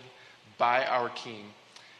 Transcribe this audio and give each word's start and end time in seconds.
by 0.58 0.86
our 0.86 1.10
King. 1.10 1.44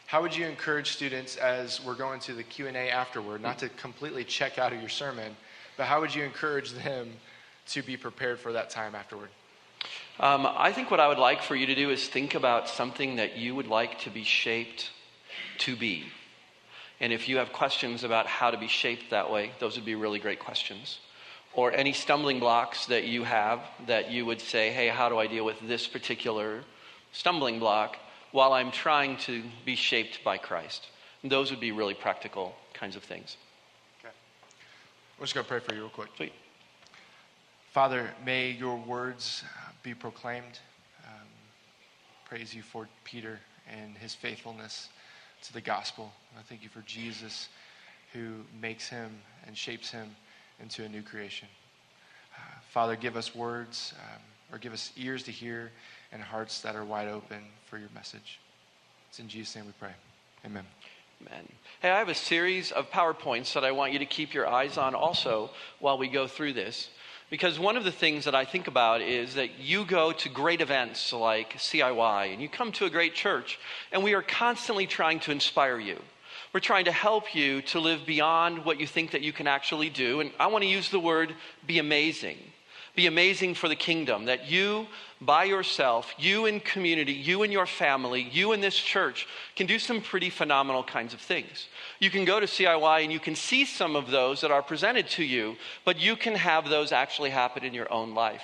How 0.08 0.22
would 0.22 0.34
you 0.34 0.46
encourage 0.46 0.92
students 0.92 1.36
as 1.36 1.84
we're 1.84 1.96
going 1.96 2.22
to 2.22 2.34
the 2.34 2.44
Q&A 2.44 2.92
afterward, 2.92 3.42
not 3.42 3.60
to 3.60 3.68
completely 3.68 4.24
check 4.24 4.58
out 4.58 4.72
of 4.72 4.80
your 4.80 4.88
sermon, 4.88 5.36
but 5.76 5.86
how 5.86 6.00
would 6.00 6.16
you 6.16 6.24
encourage 6.24 6.72
them 6.72 7.10
to 7.72 7.82
be 7.82 7.98
prepared 7.98 8.40
for 8.40 8.54
that 8.54 8.70
time 8.70 8.96
afterward? 8.96 9.28
Um, 10.18 10.48
I 10.50 10.72
think 10.72 10.90
what 10.92 11.02
I 11.02 11.10
would 11.10 11.20
like 11.20 11.44
for 11.44 11.58
you 11.58 11.66
to 11.66 11.76
do 11.76 11.90
is 11.90 12.08
think 12.08 12.34
about 12.34 12.70
something 12.70 13.18
that 13.18 13.36
you 13.36 13.54
would 13.54 13.68
like 13.68 14.00
to 14.00 14.10
be 14.10 14.24
shaped 14.24 14.92
to 15.58 15.76
be. 15.76 16.06
And 17.02 17.12
if 17.12 17.28
you 17.28 17.36
have 17.36 17.52
questions 17.52 18.06
about 18.06 18.28
how 18.28 18.50
to 18.50 18.58
be 18.58 18.70
shaped 18.70 19.10
that 19.10 19.30
way, 19.30 19.52
those 19.60 19.76
would 19.76 19.86
be 19.86 19.96
really 19.96 20.20
great 20.20 20.40
questions. 20.40 21.00
Or 21.54 21.74
any 21.74 21.92
stumbling 21.92 22.40
blocks 22.40 22.86
that 22.86 23.06
you 23.06 23.24
have 23.24 23.60
that 23.88 24.10
you 24.10 24.26
would 24.26 24.40
say, 24.40 24.72
hey, 24.72 24.88
how 24.88 25.10
do 25.10 25.18
I 25.18 25.28
deal 25.28 25.44
with 25.44 25.60
this 25.62 25.86
particular 25.86 26.64
stumbling 27.12 27.60
block 27.60 27.98
while 28.32 28.54
I'm 28.54 28.72
trying 28.72 29.18
to 29.18 29.44
be 29.66 29.76
shaped 29.76 30.24
by 30.24 30.38
Christ? 30.38 30.88
And 31.24 31.32
those 31.32 31.52
would 31.52 31.60
be 31.60 31.72
really 31.72 31.94
practical 31.94 32.56
kinds 32.74 32.96
of 32.96 33.04
things. 33.04 33.36
Okay. 34.00 34.14
We're 35.20 35.26
just 35.26 35.36
going 35.36 35.44
to 35.44 35.50
pray 35.50 35.60
for 35.60 35.74
you 35.76 35.82
real 35.82 35.90
quick. 35.90 36.10
Sweet. 36.16 36.34
Father, 37.72 38.10
may 38.26 38.52
your 38.52 38.78
words 38.78 39.44
uh, 39.46 39.72
be 39.84 39.94
proclaimed. 39.94 40.60
Um, 41.06 41.28
praise 42.26 42.54
you 42.54 42.62
for 42.62 42.88
Peter 43.04 43.40
and 43.70 43.98
his 43.98 44.14
faithfulness 44.14 44.90
to 45.44 45.54
the 45.54 45.62
gospel. 45.62 46.12
I 46.38 46.42
thank 46.44 46.64
you 46.64 46.70
for 46.70 46.82
Jesus 46.82 47.50
who 48.14 48.42
makes 48.62 48.90
him 48.90 49.12
and 49.48 49.58
shapes 49.58 49.90
him 49.90 50.16
into 50.62 50.84
a 50.84 50.90
new 50.90 51.02
creation. 51.02 51.48
Uh, 52.36 52.40
Father, 52.70 52.96
give 52.96 53.16
us 53.16 53.36
words 53.36 53.94
um, 54.00 54.22
or 54.52 54.58
give 54.58 54.74
us 54.74 54.92
ears 54.98 55.24
to 55.24 55.32
hear 55.32 55.72
and 56.12 56.22
hearts 56.22 56.62
that 56.62 56.76
are 56.76 56.86
wide 56.86 57.08
open 57.08 57.40
for 57.70 57.78
your 57.78 57.90
message. 57.94 58.40
It's 59.10 59.20
in 59.20 59.28
Jesus' 59.28 59.56
name 59.56 59.66
we 59.66 59.74
pray. 59.80 59.94
Amen. 60.46 60.66
Amen. 61.22 61.48
Hey, 61.82 61.92
I 61.92 62.00
have 62.00 62.10
a 62.10 62.16
series 62.16 62.72
of 62.72 62.90
PowerPoints 62.90 63.54
that 63.54 63.64
I 63.64 63.72
want 63.72 63.94
you 63.94 64.00
to 64.00 64.06
keep 64.06 64.34
your 64.34 64.48
eyes 64.48 64.78
on 64.78 64.96
also 64.96 65.52
while 65.80 65.98
we 65.98 66.08
go 66.08 66.28
through 66.28 66.54
this. 66.54 66.90
Because 67.30 67.58
one 67.58 67.78
of 67.78 67.86
the 67.86 67.92
things 67.92 68.26
that 68.26 68.36
I 68.36 68.44
think 68.44 68.68
about 68.68 69.02
is 69.02 69.36
that 69.36 69.58
you 69.58 69.86
go 69.86 70.12
to 70.12 70.30
great 70.30 70.60
events 70.60 71.14
like 71.14 71.54
CIY 71.54 72.34
and 72.34 72.42
you 72.42 72.50
come 72.50 72.74
to 72.74 72.86
a 72.86 72.90
great 72.90 73.14
church, 73.14 73.58
and 73.92 74.04
we 74.04 74.14
are 74.14 74.22
constantly 74.22 74.86
trying 74.86 75.22
to 75.22 75.32
inspire 75.32 75.80
you. 75.80 75.98
We're 76.54 76.60
trying 76.60 76.86
to 76.86 76.92
help 76.92 77.34
you 77.34 77.62
to 77.64 77.80
live 77.80 78.06
beyond 78.06 78.66
what 78.66 78.80
you 78.80 78.86
think 78.86 79.12
that 79.12 79.22
you 79.22 79.32
can 79.32 79.48
actually 79.48 79.90
do. 79.90 80.20
And 80.20 80.32
I 80.40 80.48
want 80.48 80.64
to 80.64 80.70
use 80.70 80.90
the 80.90 81.00
word 81.00 81.34
be 81.66 81.80
amazing. 81.80 82.38
Be 82.94 83.08
amazing 83.08 83.54
for 83.56 83.70
the 83.70 83.76
kingdom. 83.76 84.26
That 84.26 84.52
you, 84.52 84.88
by 85.22 85.46
yourself, 85.46 86.14
you 86.18 86.48
in 86.48 86.60
community, 86.60 87.14
you 87.14 87.44
in 87.44 87.52
your 87.54 87.66
family, 87.66 88.22
you 88.22 88.52
in 88.52 88.60
this 88.60 88.76
church, 88.76 89.28
can 89.56 89.66
do 89.66 89.80
some 89.80 90.02
pretty 90.02 90.30
phenomenal 90.30 90.84
kinds 90.84 91.14
of 91.14 91.22
things. 91.22 91.68
You 92.00 92.10
can 92.10 92.26
go 92.26 92.42
to 92.42 92.46
CIY 92.46 93.04
and 93.04 93.14
you 93.14 93.20
can 93.20 93.36
see 93.36 93.64
some 93.64 93.96
of 93.96 94.12
those 94.12 94.42
that 94.42 94.52
are 94.52 94.62
presented 94.62 95.08
to 95.12 95.24
you, 95.24 95.56
but 95.86 96.02
you 96.02 96.18
can 96.18 96.36
have 96.36 96.70
those 96.70 96.92
actually 96.92 97.30
happen 97.30 97.64
in 97.64 97.74
your 97.74 97.92
own 97.94 98.14
life. 98.14 98.44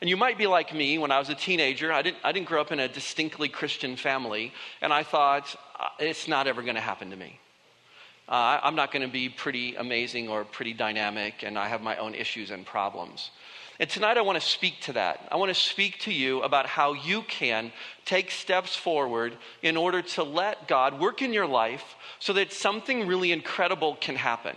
And 0.00 0.10
you 0.10 0.16
might 0.16 0.36
be 0.36 0.46
like 0.46 0.74
me 0.74 0.98
when 0.98 1.10
I 1.10 1.18
was 1.18 1.28
a 1.28 1.34
teenager. 1.34 1.92
I 1.92 2.02
didn't, 2.02 2.18
I 2.24 2.32
didn't 2.32 2.46
grow 2.46 2.60
up 2.60 2.72
in 2.72 2.80
a 2.80 2.88
distinctly 2.88 3.48
Christian 3.48 3.96
family, 3.96 4.52
and 4.80 4.92
I 4.92 5.02
thought, 5.02 5.54
uh, 5.78 5.88
it's 5.98 6.28
not 6.28 6.46
ever 6.46 6.62
going 6.62 6.74
to 6.74 6.80
happen 6.80 7.10
to 7.10 7.16
me. 7.16 7.38
Uh, 8.28 8.58
I'm 8.62 8.74
not 8.74 8.90
going 8.90 9.02
to 9.02 9.12
be 9.12 9.28
pretty 9.28 9.76
amazing 9.76 10.28
or 10.28 10.44
pretty 10.44 10.72
dynamic, 10.72 11.42
and 11.42 11.58
I 11.58 11.68
have 11.68 11.82
my 11.82 11.96
own 11.96 12.14
issues 12.14 12.50
and 12.50 12.64
problems. 12.64 13.30
And 13.80 13.90
tonight 13.90 14.16
I 14.16 14.22
want 14.22 14.40
to 14.40 14.46
speak 14.46 14.80
to 14.82 14.92
that. 14.92 15.28
I 15.32 15.36
want 15.36 15.50
to 15.50 15.60
speak 15.60 15.98
to 16.00 16.12
you 16.12 16.42
about 16.42 16.66
how 16.66 16.92
you 16.92 17.22
can 17.22 17.72
take 18.04 18.30
steps 18.30 18.76
forward 18.76 19.36
in 19.62 19.76
order 19.76 20.00
to 20.00 20.22
let 20.22 20.68
God 20.68 21.00
work 21.00 21.22
in 21.22 21.32
your 21.32 21.46
life 21.46 21.96
so 22.20 22.32
that 22.34 22.52
something 22.52 23.06
really 23.06 23.32
incredible 23.32 23.96
can 24.00 24.14
happen. 24.14 24.56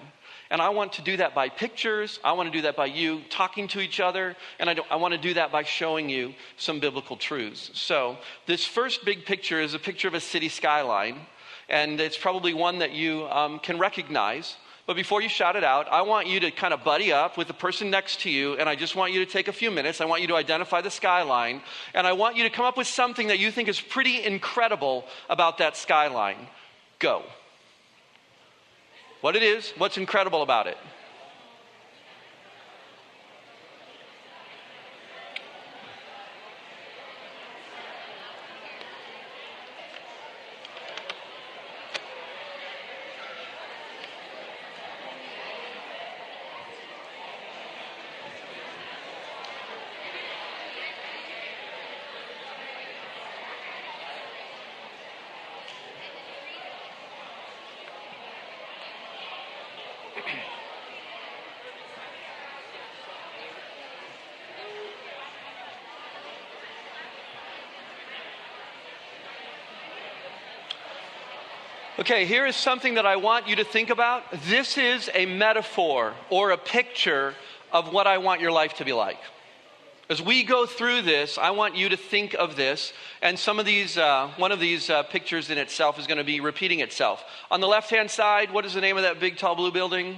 And 0.49 0.61
I 0.61 0.69
want 0.69 0.93
to 0.93 1.01
do 1.01 1.17
that 1.17 1.35
by 1.35 1.49
pictures. 1.49 2.19
I 2.23 2.31
want 2.31 2.51
to 2.51 2.57
do 2.57 2.61
that 2.63 2.75
by 2.75 2.85
you 2.85 3.21
talking 3.29 3.67
to 3.69 3.81
each 3.81 3.99
other. 3.99 4.35
And 4.59 4.69
I, 4.69 4.77
I, 4.89 4.95
want 4.95 5.13
to 5.13 5.19
do 5.19 5.33
that 5.33 5.51
by 5.51 5.63
showing 5.63 6.09
you 6.09 6.33
some 6.55 6.79
biblical 6.79 7.17
truths. 7.17 7.71
So, 7.73 8.17
this 8.45 8.65
first 8.65 9.03
big 9.03 9.25
picture 9.25 9.59
is 9.59 9.73
a 9.73 9.79
picture 9.79 10.07
of 10.07 10.13
a 10.13 10.21
city 10.21 10.49
skyline. 10.49 11.19
And 11.69 11.99
it's 11.99 12.17
probably 12.17 12.53
one 12.53 12.79
that 12.79 12.91
you 12.93 13.27
um, 13.27 13.59
can 13.59 13.77
recognize. 13.77 14.55
But 14.85 14.95
before 14.95 15.21
you 15.21 15.27
shout 15.27 15.57
it 15.57 15.65
out, 15.65 15.89
I 15.91 16.03
want 16.03 16.27
you 16.27 16.39
to 16.39 16.49
kind 16.49 16.73
of 16.73 16.81
buddy 16.85 17.11
up 17.11 17.37
with 17.37 17.47
the 17.47 17.53
person 17.53 17.89
next 17.89 18.21
to 18.21 18.29
you. 18.29 18.53
And 18.53 18.69
I 18.69 18.75
just 18.75 18.95
want 18.95 19.11
you 19.11 19.25
to 19.25 19.29
take 19.29 19.49
a 19.49 19.53
few 19.53 19.69
minutes. 19.69 19.99
I 19.99 20.05
want 20.05 20.21
you 20.21 20.29
to 20.29 20.35
identify 20.35 20.79
the 20.79 20.89
skyline. 20.89 21.61
And 21.93 22.07
I 22.07 22.13
want 22.13 22.37
you 22.37 22.43
to 22.43 22.49
come 22.49 22.63
up 22.63 22.77
with 22.77 22.87
something 22.87 23.27
that 23.27 23.39
you 23.39 23.51
think 23.51 23.67
is 23.67 23.81
pretty 23.81 24.23
incredible 24.23 25.03
about 25.29 25.57
that 25.57 25.75
skyline. 25.75 26.47
Go 26.99 27.23
what 29.21 29.35
it 29.35 29.43
is, 29.43 29.73
what's 29.77 29.97
incredible 29.97 30.41
about 30.41 30.67
it. 30.67 30.77
Okay, 71.99 72.27
here 72.27 72.45
is 72.45 72.55
something 72.55 72.93
that 72.93 73.07
I 73.07 73.15
want 73.15 73.47
you 73.47 73.55
to 73.55 73.63
think 73.63 73.89
about. 73.89 74.23
This 74.45 74.77
is 74.77 75.09
a 75.15 75.25
metaphor 75.25 76.13
or 76.29 76.51
a 76.51 76.57
picture 76.57 77.33
of 77.71 77.91
what 77.91 78.05
I 78.05 78.19
want 78.19 78.39
your 78.39 78.51
life 78.51 78.75
to 78.75 78.85
be 78.85 78.93
like. 78.93 79.17
As 80.07 80.21
we 80.21 80.43
go 80.43 80.67
through 80.67 81.01
this, 81.01 81.39
I 81.39 81.49
want 81.49 81.75
you 81.75 81.89
to 81.89 81.97
think 81.97 82.35
of 82.35 82.55
this, 82.55 82.93
and 83.23 83.37
some 83.37 83.57
of 83.57 83.65
these, 83.65 83.97
uh, 83.97 84.31
one 84.37 84.51
of 84.51 84.59
these 84.59 84.91
uh, 84.91 85.01
pictures 85.03 85.49
in 85.49 85.57
itself 85.57 85.97
is 85.97 86.05
going 86.05 86.19
to 86.19 86.23
be 86.23 86.39
repeating 86.39 86.81
itself. 86.81 87.23
On 87.49 87.61
the 87.61 87.67
left 87.67 87.89
hand 87.89 88.11
side, 88.11 88.53
what 88.53 88.63
is 88.63 88.75
the 88.75 88.81
name 88.81 88.97
of 88.97 89.01
that 89.01 89.19
big, 89.19 89.35
tall 89.35 89.55
blue 89.55 89.71
building? 89.71 90.17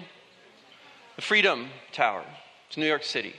The 1.16 1.22
Freedom 1.22 1.70
Tower. 1.94 2.26
It's 2.68 2.76
New 2.76 2.88
York 2.88 3.06
City. 3.06 3.36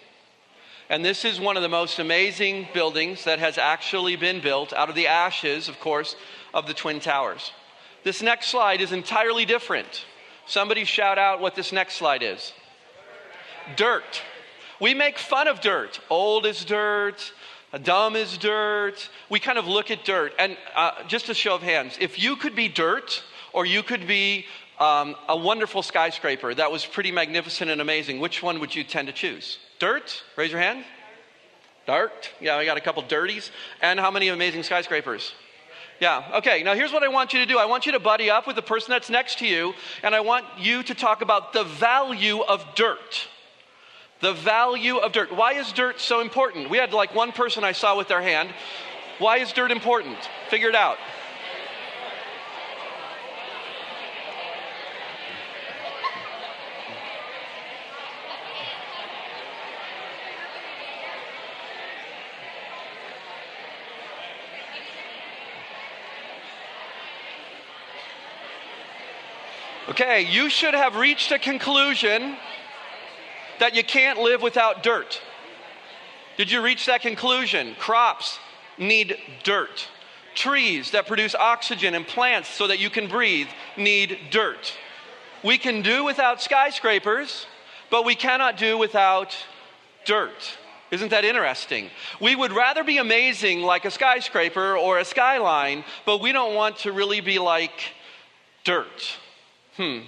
And 0.89 1.05
this 1.05 1.27
is 1.27 1.39
one 1.39 1.59
of 1.59 1.63
the 1.63 1.69
most 1.69 1.99
amazing 1.99 2.69
buildings 2.73 3.25
that 3.25 3.39
has 3.39 3.59
actually 3.59 4.17
been 4.17 4.41
built 4.41 4.73
out 4.73 4.89
of 4.89 4.95
the 4.95 5.09
ashes, 5.09 5.69
of 5.69 5.79
course, 5.79 6.17
of 6.55 6.67
the 6.67 6.73
Twin 6.73 7.01
Towers. 7.01 7.53
This 8.03 8.23
next 8.23 8.47
slide 8.49 8.81
is 8.81 8.93
entirely 8.93 9.45
different. 9.45 10.07
Somebody 10.47 10.85
shout 10.85 11.19
out 11.19 11.41
what 11.41 11.55
this 11.55 11.73
next 11.73 11.95
slide 11.95 12.23
is 12.23 12.53
dirt. 13.77 14.23
We 14.81 14.95
make 14.95 15.19
fun 15.19 15.47
of 15.47 15.61
dirt. 15.61 16.01
Old 16.09 16.47
is 16.47 16.65
dirt, 16.65 17.33
dumb 17.83 18.17
is 18.17 18.39
dirt. 18.39 19.09
We 19.29 19.39
kind 19.39 19.59
of 19.59 19.67
look 19.67 19.91
at 19.91 20.05
dirt. 20.05 20.33
And 20.39 20.57
uh, 20.75 21.05
just 21.07 21.29
a 21.29 21.35
show 21.35 21.55
of 21.55 21.63
hands, 21.63 21.97
if 22.01 22.19
you 22.19 22.37
could 22.37 22.57
be 22.57 22.69
dirt 22.69 23.23
or 23.53 23.67
you 23.67 23.83
could 23.83 24.07
be 24.07 24.47
um, 24.79 25.15
a 25.29 25.37
wonderful 25.37 25.83
skyscraper 25.83 26.55
that 26.55 26.73
was 26.73 26.87
pretty 26.87 27.13
magnificent 27.13 27.71
and 27.71 27.81
amazing, 27.81 28.21
which 28.21 28.43
one 28.43 28.59
would 28.61 28.75
you 28.75 28.83
tend 28.83 29.09
to 29.09 29.13
choose? 29.13 29.59
Dirt? 29.79 30.23
Raise 30.37 30.51
your 30.51 30.61
hand. 30.61 30.85
Dirt? 31.87 32.31
Yeah, 32.41 32.59
we 32.59 32.65
got 32.65 32.77
a 32.77 32.81
couple 32.81 33.03
dirties. 33.03 33.51
And 33.83 34.01
how 34.01 34.11
many 34.11 34.29
amazing 34.29 34.63
skyscrapers? 34.63 35.33
Yeah, 36.01 36.25
okay. 36.37 36.63
Now 36.63 36.75
here's 36.75 36.93
what 36.93 37.03
I 37.03 37.09
want 37.09 37.35
you 37.35 37.41
to 37.41 37.47
do 37.47 37.59
I 37.59 37.67
want 37.67 37.85
you 37.85 37.93
to 37.93 38.01
buddy 38.01 38.31
up 38.31 38.47
with 38.47 38.57
the 38.57 38.63
person 38.63 38.91
that's 38.91 39.11
next 39.11 39.39
to 39.41 39.47
you, 39.47 39.75
and 40.03 40.15
I 40.15 40.21
want 40.21 40.47
you 40.59 40.83
to 40.83 40.95
talk 40.95 41.21
about 41.21 41.53
the 41.53 41.65
value 41.65 42.41
of 42.41 42.65
dirt. 42.75 43.29
The 44.21 44.33
value 44.33 44.97
of 44.97 45.13
dirt. 45.13 45.31
Why 45.33 45.55
is 45.55 45.73
dirt 45.73 46.01
so 46.01 46.21
important? 46.21 46.71
We 46.71 46.79
had 46.79 46.93
like 46.93 47.15
one 47.15 47.33
person 47.33 47.65
I 47.65 47.73
saw 47.73 47.97
with 47.97 48.09
their 48.09 48.23
hand. 48.23 48.51
Why 49.19 49.39
is 49.39 49.53
dirt 49.53 49.71
important? 49.71 50.17
Figure 50.49 50.71
it 50.71 50.75
out. 50.75 50.97
Okay, 69.91 70.23
you 70.23 70.49
should 70.49 70.75
have 70.75 70.95
reached 70.95 71.33
a 71.33 71.39
conclusion 71.39 72.37
that 73.59 73.75
you 73.75 73.83
can't 73.83 74.21
live 74.21 74.41
without 74.41 74.85
dirt. 74.85 75.21
Did 76.37 76.49
you 76.49 76.63
reach 76.63 76.87
that 76.87 77.03
conclusion? 77.03 77.75
Crops 77.77 78.39
need 78.79 79.19
dirt. 79.43 79.89
Trees 80.37 80.93
that 80.93 81.09
produce 81.09 81.35
oxygen 81.35 81.97
and 81.97 82.07
plants 82.07 82.49
so 82.49 82.69
that 82.69 82.79
you 82.79 82.89
can 82.89 83.09
breathe 83.09 83.49
need 83.77 84.17
dirt. 84.31 84.73
We 85.43 85.59
can 85.59 85.83
do 85.83 86.05
without 86.05 86.41
skyscrapers, 86.41 87.47
but 87.91 88.05
we 88.05 88.15
cannot 88.15 88.57
do 88.57 88.79
without 88.79 89.37
dirt. 90.05 90.57
Isn't 90.93 91.09
that 91.09 91.25
interesting? 91.25 91.91
We 92.21 92.37
would 92.37 92.53
rather 92.53 92.85
be 92.85 92.99
amazing 92.99 93.63
like 93.63 93.85
a 93.85 93.91
skyscraper 93.91 94.77
or 94.77 95.01
a 95.01 95.05
skyline, 95.05 95.83
but 96.07 96.21
we 96.21 96.31
don't 96.31 96.55
want 96.55 96.77
to 96.79 96.93
really 96.93 97.21
be 97.21 97.41
like 97.41 97.93
dirt. 98.63 99.19
Hmm. 99.81 100.01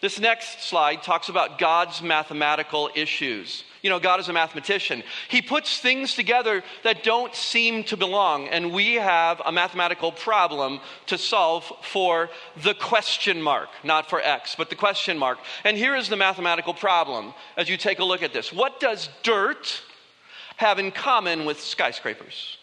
This 0.00 0.18
next 0.18 0.64
slide 0.64 1.04
talks 1.04 1.28
about 1.28 1.60
God's 1.60 2.02
mathematical 2.02 2.90
issues. 2.96 3.62
You 3.80 3.90
know, 3.90 4.00
God 4.00 4.18
is 4.18 4.28
a 4.28 4.32
mathematician. 4.32 5.04
He 5.28 5.40
puts 5.40 5.78
things 5.78 6.16
together 6.16 6.64
that 6.82 7.04
don't 7.04 7.32
seem 7.32 7.84
to 7.84 7.96
belong, 7.96 8.48
and 8.48 8.72
we 8.72 8.94
have 8.94 9.40
a 9.46 9.52
mathematical 9.52 10.10
problem 10.10 10.80
to 11.06 11.16
solve 11.16 11.70
for 11.82 12.28
the 12.64 12.74
question 12.74 13.40
mark, 13.40 13.68
not 13.84 14.10
for 14.10 14.20
X, 14.20 14.56
but 14.58 14.68
the 14.68 14.74
question 14.74 15.16
mark. 15.16 15.38
And 15.62 15.76
here 15.76 15.94
is 15.94 16.08
the 16.08 16.16
mathematical 16.16 16.74
problem 16.74 17.34
as 17.56 17.68
you 17.68 17.76
take 17.76 18.00
a 18.00 18.04
look 18.04 18.24
at 18.24 18.32
this. 18.32 18.52
What 18.52 18.80
does 18.80 19.08
dirt 19.22 19.80
have 20.56 20.80
in 20.80 20.90
common 20.90 21.44
with 21.44 21.60
skyscrapers? 21.60 22.58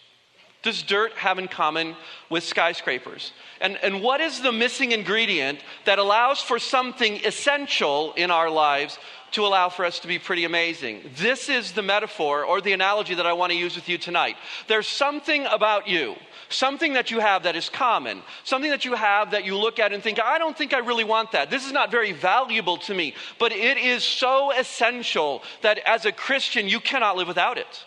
Does 0.63 0.83
dirt 0.83 1.13
have 1.13 1.39
in 1.39 1.47
common 1.47 1.95
with 2.29 2.43
skyscrapers? 2.43 3.33
And, 3.59 3.77
and 3.81 4.01
what 4.01 4.21
is 4.21 4.41
the 4.41 4.51
missing 4.51 4.91
ingredient 4.91 5.59
that 5.85 5.99
allows 5.99 6.39
for 6.39 6.59
something 6.59 7.25
essential 7.25 8.13
in 8.13 8.29
our 8.29 8.49
lives 8.49 8.99
to 9.31 9.45
allow 9.45 9.69
for 9.69 9.85
us 9.85 9.99
to 9.99 10.07
be 10.07 10.19
pretty 10.19 10.45
amazing? 10.45 11.01
This 11.17 11.49
is 11.49 11.71
the 11.71 11.81
metaphor 11.81 12.45
or 12.45 12.61
the 12.61 12.73
analogy 12.73 13.15
that 13.15 13.25
I 13.25 13.33
want 13.33 13.51
to 13.51 13.57
use 13.57 13.75
with 13.75 13.89
you 13.89 13.97
tonight. 13.97 14.35
There's 14.67 14.87
something 14.87 15.47
about 15.47 15.87
you, 15.87 16.15
something 16.49 16.93
that 16.93 17.09
you 17.09 17.19
have 17.19 17.43
that 17.43 17.55
is 17.55 17.67
common, 17.67 18.21
something 18.43 18.69
that 18.69 18.85
you 18.85 18.93
have 18.93 19.31
that 19.31 19.45
you 19.45 19.57
look 19.57 19.79
at 19.79 19.93
and 19.93 20.03
think, 20.03 20.19
I 20.19 20.37
don't 20.37 20.55
think 20.55 20.75
I 20.75 20.79
really 20.79 21.05
want 21.05 21.31
that. 21.31 21.49
This 21.49 21.65
is 21.65 21.71
not 21.71 21.89
very 21.89 22.11
valuable 22.11 22.77
to 22.77 22.93
me, 22.93 23.15
but 23.39 23.51
it 23.51 23.77
is 23.77 24.03
so 24.03 24.51
essential 24.51 25.41
that 25.63 25.79
as 25.79 26.05
a 26.05 26.11
Christian, 26.11 26.67
you 26.67 26.79
cannot 26.79 27.17
live 27.17 27.27
without 27.27 27.57
it. 27.57 27.85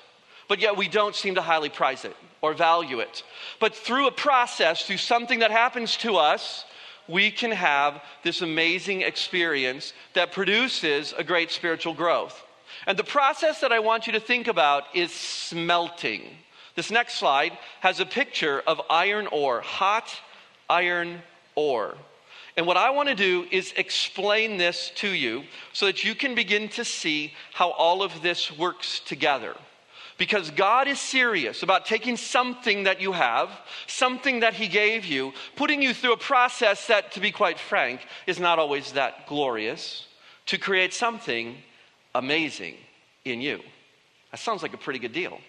But 0.49 0.61
yet 0.61 0.76
we 0.76 0.88
don't 0.88 1.14
seem 1.14 1.37
to 1.37 1.43
highly 1.43 1.69
prize 1.69 2.05
it 2.05 2.17
or 2.43 2.55
value 2.55 3.00
it. 3.00 3.23
But 3.61 3.75
through 3.75 4.06
a 4.06 4.12
process, 4.12 4.85
through 4.85 4.99
something 4.99 5.38
that 5.41 5.50
happens 5.50 5.96
to 5.99 6.17
us, 6.17 6.64
we 7.08 7.31
can 7.31 7.50
have 7.50 8.02
this 8.23 8.43
amazing 8.43 9.02
experience 9.02 9.93
that 10.14 10.32
produces 10.32 11.14
a 11.17 11.25
great 11.25 11.50
spiritual 11.50 11.94
growth. 11.94 12.43
And 12.87 12.99
the 12.99 13.05
process 13.05 13.61
that 13.61 13.73
I 13.73 13.79
want 13.79 14.06
you 14.06 14.12
to 14.14 14.20
think 14.20 14.49
about 14.49 14.85
is 14.94 15.12
smelting. 15.12 16.23
This 16.75 16.90
next 16.90 17.14
slide 17.14 17.56
has 17.81 18.00
a 18.00 18.06
picture 18.06 18.62
of 18.67 18.81
iron 18.90 19.26
ore, 19.29 19.61
hot 19.61 20.11
iron 20.69 21.23
ore. 21.55 21.97
And 22.56 22.67
what 22.67 22.76
I 22.76 22.90
want 22.90 23.08
to 23.08 23.14
do 23.14 23.47
is 23.50 23.73
explain 23.76 24.58
this 24.58 24.93
to 24.97 25.08
you 25.08 25.44
so 25.73 25.87
that 25.87 26.05
you 26.05 26.14
can 26.14 26.35
begin 26.35 26.69
to 26.70 26.85
see 26.85 27.32
how 27.52 27.70
all 27.70 28.02
of 28.02 28.23
this 28.23 28.56
works 28.56 29.00
together. 29.00 29.56
Because 30.16 30.50
God 30.50 30.87
is 30.87 31.00
serious 31.00 31.62
about 31.62 31.87
taking 31.87 32.16
something 32.16 32.84
that 32.84 33.00
you 33.00 33.12
have, 33.12 33.50
something 33.87 34.40
that 34.40 34.55
He 34.55 34.69
gave 34.69 35.05
you, 35.05 35.32
putting 35.56 35.82
you 35.82 35.93
through 35.93 36.12
a 36.12 36.19
process 36.19 36.87
that, 36.87 37.12
to 37.12 37.20
be 37.20 37.32
quite 37.32 37.58
frank, 37.58 38.00
is 38.26 38.38
not 38.38 38.58
always 38.58 38.93
that 38.93 39.26
glorious, 39.26 40.06
to 40.46 40.58
create 40.58 40.94
something 40.94 41.56
amazing 42.14 42.76
in 43.25 43.40
you. 43.40 43.61
That 44.31 44.38
sounds 44.38 44.62
like 44.62 44.75
a 44.75 44.78
pretty 44.78 45.00
good 45.00 45.12
deal. 45.12 45.40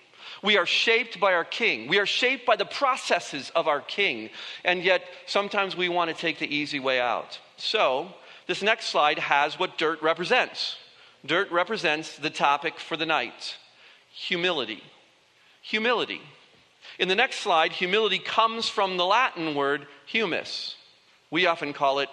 We 0.42 0.58
are 0.58 0.66
shaped 0.66 1.20
by 1.20 1.34
our 1.34 1.46
King. 1.46 1.88
We 1.88 2.00
are 2.00 2.08
shaped 2.08 2.48
by 2.48 2.56
the 2.56 2.66
processes 2.66 3.52
of 3.56 3.68
our 3.68 3.82
King. 3.82 4.32
And 4.64 4.84
yet, 4.84 5.04
sometimes 5.28 5.76
we 5.76 5.90
want 5.90 6.10
to 6.10 6.16
take 6.20 6.40
the 6.40 6.54
easy 6.54 6.80
way 6.80 7.00
out. 7.00 7.40
So, 7.58 8.10
this 8.48 8.64
next 8.64 8.88
slide 8.88 9.20
has 9.20 9.60
what 9.60 9.78
dirt 9.78 10.02
represents. 10.02 10.78
Dirt 11.24 11.52
represents 11.52 12.18
the 12.18 12.32
topic 12.32 12.80
for 12.80 12.98
the 12.98 13.06
night 13.06 13.58
humility. 14.16 14.82
Humility. 15.62 16.22
In 16.98 17.10
the 17.10 17.16
next 17.16 17.40
slide, 17.40 17.74
humility 17.74 18.20
comes 18.20 18.70
from 18.70 18.98
the 18.98 19.06
Latin 19.06 19.56
word 19.56 19.88
humus. 20.06 20.76
We 21.30 21.48
often 21.48 21.74
call 21.74 22.00
it 22.00 22.10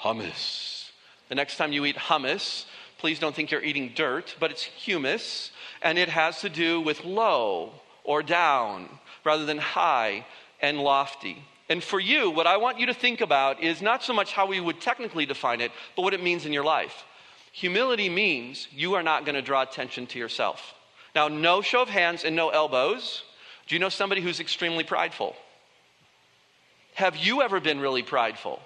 hummus. 0.00 0.90
The 1.28 1.34
next 1.34 1.56
time 1.56 1.72
you 1.72 1.84
eat 1.86 1.96
hummus, 1.96 2.66
please 2.98 3.18
don't 3.18 3.34
think 3.34 3.50
you're 3.50 3.62
eating 3.62 3.92
dirt, 3.94 4.36
but 4.38 4.50
it's 4.50 4.62
humus, 4.62 5.50
and 5.80 5.98
it 5.98 6.10
has 6.10 6.40
to 6.42 6.48
do 6.48 6.80
with 6.80 7.04
low 7.04 7.72
or 8.04 8.22
down 8.22 8.88
rather 9.24 9.46
than 9.46 9.58
high 9.58 10.26
and 10.60 10.78
lofty. 10.78 11.42
And 11.68 11.82
for 11.82 11.98
you, 11.98 12.30
what 12.30 12.46
I 12.46 12.58
want 12.58 12.78
you 12.78 12.86
to 12.86 12.94
think 12.94 13.20
about 13.20 13.62
is 13.62 13.80
not 13.80 14.04
so 14.04 14.12
much 14.12 14.32
how 14.32 14.46
we 14.46 14.60
would 14.60 14.80
technically 14.80 15.26
define 15.26 15.60
it, 15.60 15.72
but 15.96 16.02
what 16.02 16.14
it 16.14 16.22
means 16.22 16.44
in 16.46 16.52
your 16.52 16.64
life. 16.64 17.04
Humility 17.52 18.08
means 18.10 18.68
you 18.70 18.94
are 18.94 19.02
not 19.02 19.24
going 19.24 19.34
to 19.34 19.42
draw 19.42 19.62
attention 19.62 20.06
to 20.08 20.18
yourself. 20.18 20.74
Now, 21.16 21.28
no 21.28 21.62
show 21.62 21.80
of 21.80 21.88
hands 21.88 22.24
and 22.24 22.36
no 22.36 22.50
elbows. 22.50 23.22
Do 23.66 23.74
you 23.74 23.78
know 23.78 23.88
somebody 23.88 24.20
who's 24.20 24.38
extremely 24.38 24.84
prideful? 24.84 25.34
Have 26.94 27.16
you 27.16 27.40
ever 27.40 27.58
been 27.58 27.80
really 27.80 28.02
prideful? 28.02 28.60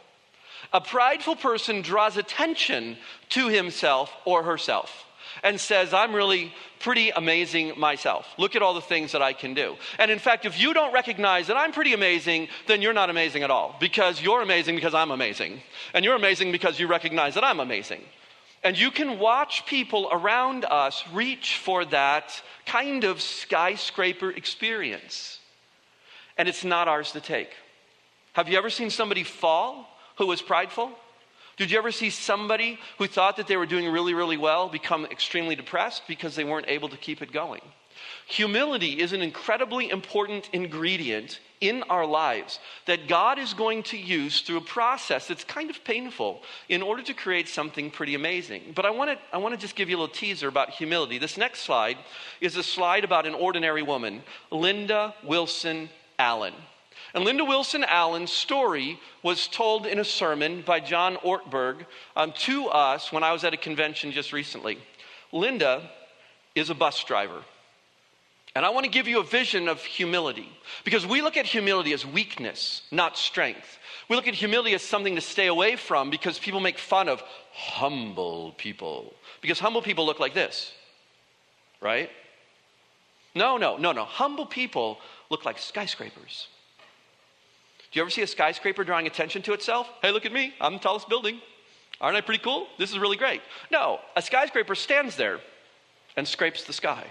A 0.72 0.80
prideful 0.80 1.36
person 1.36 1.80
draws 1.80 2.16
attention 2.16 2.96
to 3.30 3.46
himself 3.46 4.12
or 4.24 4.42
herself 4.42 5.06
and 5.44 5.60
says, 5.60 5.94
I'm 5.94 6.12
really 6.12 6.52
pretty 6.80 7.10
amazing 7.10 7.78
myself. 7.78 8.26
Look 8.36 8.56
at 8.56 8.62
all 8.62 8.74
the 8.74 8.80
things 8.80 9.12
that 9.12 9.22
I 9.22 9.32
can 9.32 9.54
do. 9.54 9.76
And 10.00 10.10
in 10.10 10.18
fact, 10.18 10.44
if 10.44 10.60
you 10.60 10.74
don't 10.74 10.92
recognize 10.92 11.46
that 11.46 11.56
I'm 11.56 11.70
pretty 11.70 11.92
amazing, 11.92 12.48
then 12.66 12.82
you're 12.82 12.92
not 12.92 13.10
amazing 13.10 13.44
at 13.44 13.52
all 13.52 13.76
because 13.78 14.20
you're 14.20 14.42
amazing 14.42 14.74
because 14.74 14.94
I'm 14.94 15.12
amazing. 15.12 15.60
And 15.94 16.04
you're 16.04 16.16
amazing 16.16 16.50
because 16.50 16.80
you 16.80 16.88
recognize 16.88 17.34
that 17.34 17.44
I'm 17.44 17.60
amazing. 17.60 18.00
And 18.62 18.78
you 18.78 18.90
can 18.90 19.18
watch 19.18 19.64
people 19.64 20.08
around 20.12 20.64
us 20.66 21.04
reach 21.12 21.56
for 21.56 21.84
that 21.86 22.42
kind 22.66 23.04
of 23.04 23.22
skyscraper 23.22 24.30
experience. 24.30 25.38
And 26.36 26.48
it's 26.48 26.64
not 26.64 26.86
ours 26.86 27.12
to 27.12 27.20
take. 27.20 27.50
Have 28.34 28.48
you 28.48 28.58
ever 28.58 28.70
seen 28.70 28.90
somebody 28.90 29.24
fall 29.24 29.88
who 30.16 30.26
was 30.26 30.42
prideful? 30.42 30.90
Did 31.56 31.70
you 31.70 31.78
ever 31.78 31.92
see 31.92 32.10
somebody 32.10 32.78
who 32.98 33.06
thought 33.06 33.36
that 33.36 33.46
they 33.46 33.56
were 33.56 33.66
doing 33.66 33.90
really, 33.90 34.14
really 34.14 34.36
well 34.36 34.68
become 34.68 35.04
extremely 35.06 35.54
depressed 35.54 36.02
because 36.06 36.34
they 36.34 36.44
weren't 36.44 36.68
able 36.68 36.88
to 36.90 36.96
keep 36.96 37.22
it 37.22 37.32
going? 37.32 37.60
Humility 38.26 39.00
is 39.00 39.12
an 39.12 39.20
incredibly 39.20 39.90
important 39.90 40.48
ingredient 40.52 41.40
in 41.60 41.82
our 41.84 42.06
lives 42.06 42.58
that 42.86 43.06
God 43.06 43.38
is 43.38 43.52
going 43.52 43.82
to 43.84 43.98
use 43.98 44.40
through 44.40 44.56
a 44.56 44.62
process 44.62 45.28
that's 45.28 45.44
kind 45.44 45.68
of 45.68 45.84
painful 45.84 46.42
in 46.68 46.80
order 46.80 47.02
to 47.02 47.14
create 47.14 47.48
something 47.48 47.90
pretty 47.90 48.14
amazing. 48.14 48.72
But 48.74 48.86
I 48.86 48.90
want 48.90 49.10
to 49.10 49.18
I 49.32 49.38
want 49.38 49.54
to 49.54 49.60
just 49.60 49.76
give 49.76 49.90
you 49.90 49.96
a 49.96 50.00
little 50.00 50.14
teaser 50.14 50.48
about 50.48 50.70
humility. 50.70 51.18
This 51.18 51.36
next 51.36 51.60
slide 51.60 51.98
is 52.40 52.56
a 52.56 52.62
slide 52.62 53.04
about 53.04 53.26
an 53.26 53.34
ordinary 53.34 53.82
woman, 53.82 54.22
Linda 54.50 55.14
Wilson 55.22 55.90
Allen. 56.18 56.54
And 57.12 57.24
Linda 57.24 57.44
Wilson 57.44 57.84
Allen's 57.84 58.32
story 58.32 58.98
was 59.22 59.48
told 59.48 59.86
in 59.86 59.98
a 59.98 60.04
sermon 60.04 60.62
by 60.62 60.80
John 60.80 61.16
Ortberg 61.16 61.86
um, 62.14 62.32
to 62.38 62.68
us 62.68 63.10
when 63.10 63.24
I 63.24 63.32
was 63.32 63.42
at 63.42 63.52
a 63.52 63.56
convention 63.56 64.12
just 64.12 64.32
recently. 64.32 64.78
Linda 65.32 65.90
is 66.54 66.70
a 66.70 66.74
bus 66.74 67.02
driver. 67.04 67.42
And 68.54 68.66
I 68.66 68.70
want 68.70 68.84
to 68.84 68.90
give 68.90 69.06
you 69.06 69.20
a 69.20 69.24
vision 69.24 69.68
of 69.68 69.80
humility 69.82 70.48
because 70.84 71.06
we 71.06 71.22
look 71.22 71.36
at 71.36 71.46
humility 71.46 71.92
as 71.92 72.04
weakness, 72.04 72.82
not 72.90 73.16
strength. 73.16 73.78
We 74.08 74.16
look 74.16 74.26
at 74.26 74.34
humility 74.34 74.74
as 74.74 74.82
something 74.82 75.14
to 75.14 75.20
stay 75.20 75.46
away 75.46 75.76
from 75.76 76.10
because 76.10 76.38
people 76.38 76.58
make 76.58 76.78
fun 76.78 77.08
of 77.08 77.22
humble 77.52 78.52
people. 78.58 79.14
Because 79.40 79.60
humble 79.60 79.82
people 79.82 80.04
look 80.04 80.18
like 80.18 80.34
this, 80.34 80.72
right? 81.80 82.10
No, 83.36 83.56
no, 83.56 83.76
no, 83.76 83.92
no. 83.92 84.04
Humble 84.04 84.46
people 84.46 84.98
look 85.30 85.44
like 85.44 85.58
skyscrapers. 85.58 86.48
Do 87.92 87.98
you 87.98 88.02
ever 88.02 88.10
see 88.10 88.22
a 88.22 88.26
skyscraper 88.26 88.82
drawing 88.82 89.06
attention 89.06 89.42
to 89.42 89.52
itself? 89.52 89.88
Hey, 90.02 90.10
look 90.10 90.26
at 90.26 90.32
me. 90.32 90.54
I'm 90.60 90.74
the 90.74 90.78
tallest 90.80 91.08
building. 91.08 91.40
Aren't 92.00 92.16
I 92.16 92.20
pretty 92.20 92.42
cool? 92.42 92.66
This 92.78 92.90
is 92.90 92.98
really 92.98 93.16
great. 93.16 93.42
No, 93.70 94.00
a 94.16 94.22
skyscraper 94.22 94.74
stands 94.74 95.14
there 95.14 95.38
and 96.16 96.26
scrapes 96.26 96.64
the 96.64 96.72
sky. 96.72 97.04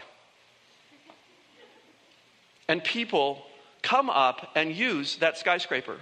And 2.70 2.82
people 2.82 3.44
come 3.82 4.10
up 4.10 4.52
and 4.56 4.72
use 4.74 5.18
that 5.18 5.38
skyscraper. 5.38 5.98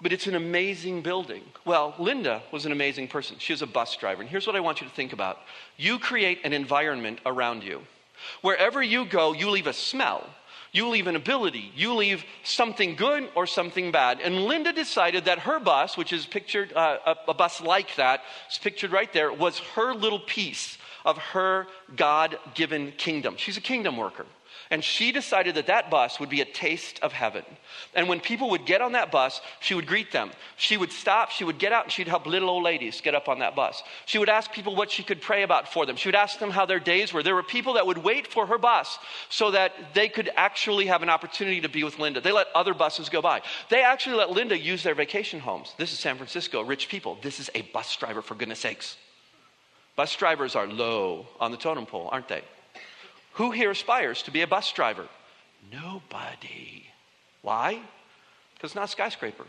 But 0.00 0.12
it's 0.12 0.26
an 0.26 0.34
amazing 0.34 1.02
building. 1.02 1.42
Well, 1.64 1.94
Linda 1.98 2.42
was 2.52 2.66
an 2.66 2.72
amazing 2.72 3.08
person. 3.08 3.36
She 3.38 3.52
was 3.52 3.62
a 3.62 3.66
bus 3.66 3.96
driver. 3.96 4.22
And 4.22 4.30
here's 4.30 4.46
what 4.46 4.56
I 4.56 4.60
want 4.60 4.80
you 4.80 4.88
to 4.88 4.94
think 4.94 5.12
about 5.12 5.38
you 5.76 5.98
create 5.98 6.40
an 6.44 6.52
environment 6.52 7.20
around 7.26 7.62
you. 7.62 7.82
Wherever 8.42 8.82
you 8.82 9.04
go, 9.04 9.32
you 9.32 9.50
leave 9.50 9.66
a 9.66 9.72
smell. 9.72 10.24
You 10.72 10.88
leave 10.88 11.06
an 11.06 11.16
ability. 11.16 11.72
You 11.74 11.94
leave 11.94 12.24
something 12.42 12.94
good 12.94 13.28
or 13.34 13.46
something 13.46 13.90
bad. 13.90 14.20
And 14.20 14.44
Linda 14.44 14.72
decided 14.72 15.24
that 15.24 15.40
her 15.40 15.58
bus, 15.58 15.96
which 15.96 16.12
is 16.12 16.26
pictured, 16.26 16.72
uh, 16.74 16.98
a, 17.06 17.30
a 17.30 17.34
bus 17.34 17.60
like 17.60 17.96
that, 17.96 18.22
is 18.50 18.58
pictured 18.58 18.92
right 18.92 19.12
there, 19.12 19.32
was 19.32 19.58
her 19.74 19.94
little 19.94 20.20
piece 20.20 20.78
of 21.04 21.16
her 21.18 21.66
God 21.96 22.38
given 22.54 22.92
kingdom. 22.92 23.36
She's 23.36 23.56
a 23.56 23.62
kingdom 23.62 23.96
worker. 23.96 24.26
And 24.70 24.84
she 24.84 25.12
decided 25.12 25.54
that 25.54 25.68
that 25.68 25.90
bus 25.90 26.20
would 26.20 26.28
be 26.28 26.42
a 26.42 26.44
taste 26.44 26.98
of 27.00 27.12
heaven. 27.12 27.44
And 27.94 28.08
when 28.08 28.20
people 28.20 28.50
would 28.50 28.66
get 28.66 28.82
on 28.82 28.92
that 28.92 29.10
bus, 29.10 29.40
she 29.60 29.74
would 29.74 29.86
greet 29.86 30.12
them. 30.12 30.30
She 30.56 30.76
would 30.76 30.92
stop, 30.92 31.30
she 31.30 31.44
would 31.44 31.58
get 31.58 31.72
out, 31.72 31.84
and 31.84 31.92
she'd 31.92 32.08
help 32.08 32.26
little 32.26 32.50
old 32.50 32.64
ladies 32.64 33.00
get 33.00 33.14
up 33.14 33.28
on 33.28 33.38
that 33.38 33.56
bus. 33.56 33.82
She 34.04 34.18
would 34.18 34.28
ask 34.28 34.52
people 34.52 34.76
what 34.76 34.90
she 34.90 35.02
could 35.02 35.22
pray 35.22 35.42
about 35.42 35.72
for 35.72 35.86
them. 35.86 35.96
She 35.96 36.08
would 36.08 36.14
ask 36.14 36.38
them 36.38 36.50
how 36.50 36.66
their 36.66 36.80
days 36.80 37.12
were. 37.12 37.22
There 37.22 37.34
were 37.34 37.42
people 37.42 37.74
that 37.74 37.86
would 37.86 37.98
wait 37.98 38.26
for 38.26 38.46
her 38.46 38.58
bus 38.58 38.98
so 39.30 39.52
that 39.52 39.72
they 39.94 40.08
could 40.08 40.30
actually 40.36 40.86
have 40.86 41.02
an 41.02 41.08
opportunity 41.08 41.62
to 41.62 41.68
be 41.68 41.82
with 41.82 41.98
Linda. 41.98 42.20
They 42.20 42.32
let 42.32 42.48
other 42.54 42.74
buses 42.74 43.08
go 43.08 43.22
by. 43.22 43.40
They 43.70 43.82
actually 43.82 44.16
let 44.16 44.30
Linda 44.30 44.58
use 44.58 44.82
their 44.82 44.94
vacation 44.94 45.40
homes. 45.40 45.72
This 45.78 45.92
is 45.92 45.98
San 45.98 46.16
Francisco, 46.16 46.60
rich 46.62 46.88
people. 46.88 47.18
This 47.22 47.40
is 47.40 47.48
a 47.54 47.62
bus 47.62 47.96
driver, 47.96 48.20
for 48.20 48.34
goodness 48.34 48.58
sakes. 48.58 48.96
Bus 49.96 50.14
drivers 50.14 50.54
are 50.54 50.66
low 50.66 51.26
on 51.40 51.52
the 51.52 51.56
totem 51.56 51.86
pole, 51.86 52.08
aren't 52.12 52.28
they? 52.28 52.42
Who 53.38 53.52
here 53.52 53.70
aspires 53.70 54.22
to 54.24 54.32
be 54.32 54.42
a 54.42 54.48
bus 54.48 54.72
driver? 54.72 55.06
Nobody. 55.70 56.86
Why? 57.42 57.80
Because 58.54 58.74
not 58.74 58.90
skyscraper. 58.90 59.46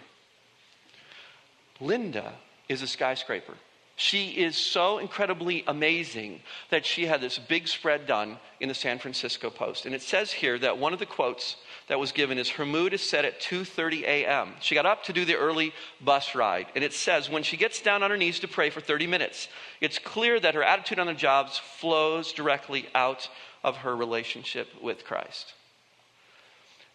Linda 1.81 2.34
is 2.67 2.84
a 2.84 2.88
skyscraper. 2.88 3.55
She 4.00 4.29
is 4.29 4.56
so 4.56 5.00
incredibly 5.00 5.65
amazing 5.68 6.39
that 6.70 6.86
she 6.86 7.06
had 7.06 7.20
this 7.20 7.38
big 7.38 7.68
spread 7.68 8.08
done 8.08 8.38
in 8.62 8.70
the 8.70 8.74
San 8.74 8.98
Francisco 8.98 9.50
Post. 9.50 9.86
And 9.86 9.94
it 9.94 10.01
says 10.01 10.32
here 10.32 10.58
that 10.60 10.77
one 10.77 10.94
of 10.94 11.00
the 11.00 11.06
quotes 11.06 11.58
that 11.89 12.00
was 12.00 12.13
given 12.13 12.38
is 12.38 12.48
her 12.51 12.65
mood 12.65 12.94
is 12.94 13.01
set 13.01 13.25
at 13.25 13.41
2:30 13.41 14.03
a.m. 14.03 14.53
She 14.62 14.74
got 14.74 14.86
up 14.86 15.03
to 15.03 15.12
do 15.12 15.25
the 15.25 15.36
early 15.36 15.74
bus 16.00 16.34
ride, 16.34 16.68
and 16.75 16.84
it 16.86 16.94
says 16.94 17.29
when 17.29 17.44
she 17.44 17.58
gets 17.58 17.82
down 17.82 18.01
on 18.01 18.10
her 18.10 18.15
knees 18.15 18.39
to 18.39 18.48
pray 18.48 18.70
for 18.70 18.79
30 18.79 19.06
minutes, 19.06 19.50
it's 19.82 20.00
clear 20.00 20.39
that 20.39 20.56
her 20.56 20.63
attitude 20.63 21.00
on 21.00 21.08
the 21.08 21.13
jobs 21.13 21.58
flows 21.58 22.32
directly 22.32 22.88
out 22.96 23.27
of 23.65 23.75
her 23.75 23.94
relationship 23.94 24.70
with 24.82 25.03
Christ. 25.03 25.56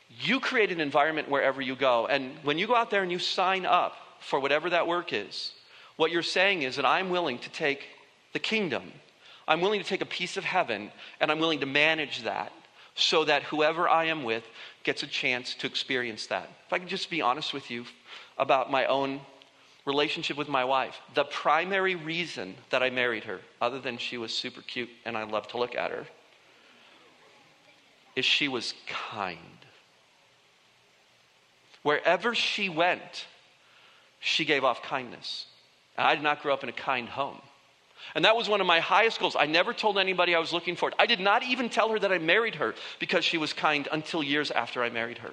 You 0.08 0.40
create 0.40 0.72
an 0.72 0.80
environment 0.80 1.28
wherever 1.28 1.60
you 1.60 1.76
go. 1.76 2.06
And 2.06 2.38
when 2.44 2.56
you 2.56 2.66
go 2.66 2.74
out 2.74 2.88
there 2.88 3.02
and 3.02 3.12
you 3.12 3.18
sign 3.18 3.66
up 3.66 3.94
for 4.20 4.40
whatever 4.40 4.70
that 4.70 4.86
work 4.86 5.12
is, 5.12 5.52
what 5.96 6.10
you're 6.10 6.22
saying 6.22 6.62
is 6.62 6.76
that 6.76 6.84
I'm 6.84 7.10
willing 7.10 7.38
to 7.38 7.50
take 7.50 7.86
the 8.32 8.38
kingdom, 8.38 8.92
I'm 9.46 9.60
willing 9.60 9.80
to 9.80 9.86
take 9.86 10.00
a 10.00 10.06
piece 10.06 10.36
of 10.36 10.44
heaven, 10.44 10.90
and 11.20 11.30
I'm 11.30 11.38
willing 11.38 11.60
to 11.60 11.66
manage 11.66 12.22
that 12.22 12.52
so 12.94 13.24
that 13.24 13.42
whoever 13.44 13.88
I 13.88 14.04
am 14.04 14.24
with 14.24 14.44
gets 14.84 15.02
a 15.02 15.06
chance 15.06 15.54
to 15.56 15.66
experience 15.66 16.26
that. 16.28 16.48
If 16.66 16.72
I 16.72 16.78
can 16.78 16.88
just 16.88 17.10
be 17.10 17.22
honest 17.22 17.52
with 17.52 17.70
you 17.70 17.84
about 18.38 18.70
my 18.70 18.86
own 18.86 19.20
relationship 19.84 20.36
with 20.36 20.48
my 20.48 20.64
wife, 20.64 20.96
the 21.14 21.24
primary 21.24 21.94
reason 21.94 22.54
that 22.70 22.82
I 22.82 22.90
married 22.90 23.24
her, 23.24 23.40
other 23.60 23.80
than 23.80 23.98
she 23.98 24.16
was 24.16 24.32
super 24.32 24.62
cute 24.62 24.88
and 25.04 25.16
I 25.16 25.24
love 25.24 25.48
to 25.48 25.58
look 25.58 25.74
at 25.74 25.90
her, 25.90 26.06
is 28.16 28.24
she 28.24 28.48
was 28.48 28.74
kind. 28.86 29.38
Wherever 31.82 32.34
she 32.34 32.68
went, 32.68 33.26
she 34.20 34.44
gave 34.44 34.64
off 34.64 34.82
kindness. 34.82 35.46
And 35.96 36.06
I 36.06 36.14
did 36.14 36.24
not 36.24 36.42
grow 36.42 36.52
up 36.52 36.62
in 36.62 36.68
a 36.68 36.72
kind 36.72 37.08
home. 37.08 37.40
And 38.14 38.24
that 38.24 38.36
was 38.36 38.48
one 38.48 38.60
of 38.60 38.66
my 38.66 38.80
highest 38.80 39.18
goals. 39.18 39.36
I 39.38 39.46
never 39.46 39.72
told 39.72 39.98
anybody 39.98 40.34
I 40.34 40.38
was 40.38 40.52
looking 40.52 40.76
for 40.76 40.88
it. 40.88 40.94
I 40.98 41.06
did 41.06 41.20
not 41.20 41.42
even 41.42 41.68
tell 41.68 41.88
her 41.90 41.98
that 41.98 42.12
I 42.12 42.18
married 42.18 42.56
her 42.56 42.74
because 42.98 43.24
she 43.24 43.38
was 43.38 43.52
kind 43.52 43.88
until 43.90 44.22
years 44.22 44.50
after 44.50 44.82
I 44.82 44.90
married 44.90 45.18
her. 45.18 45.30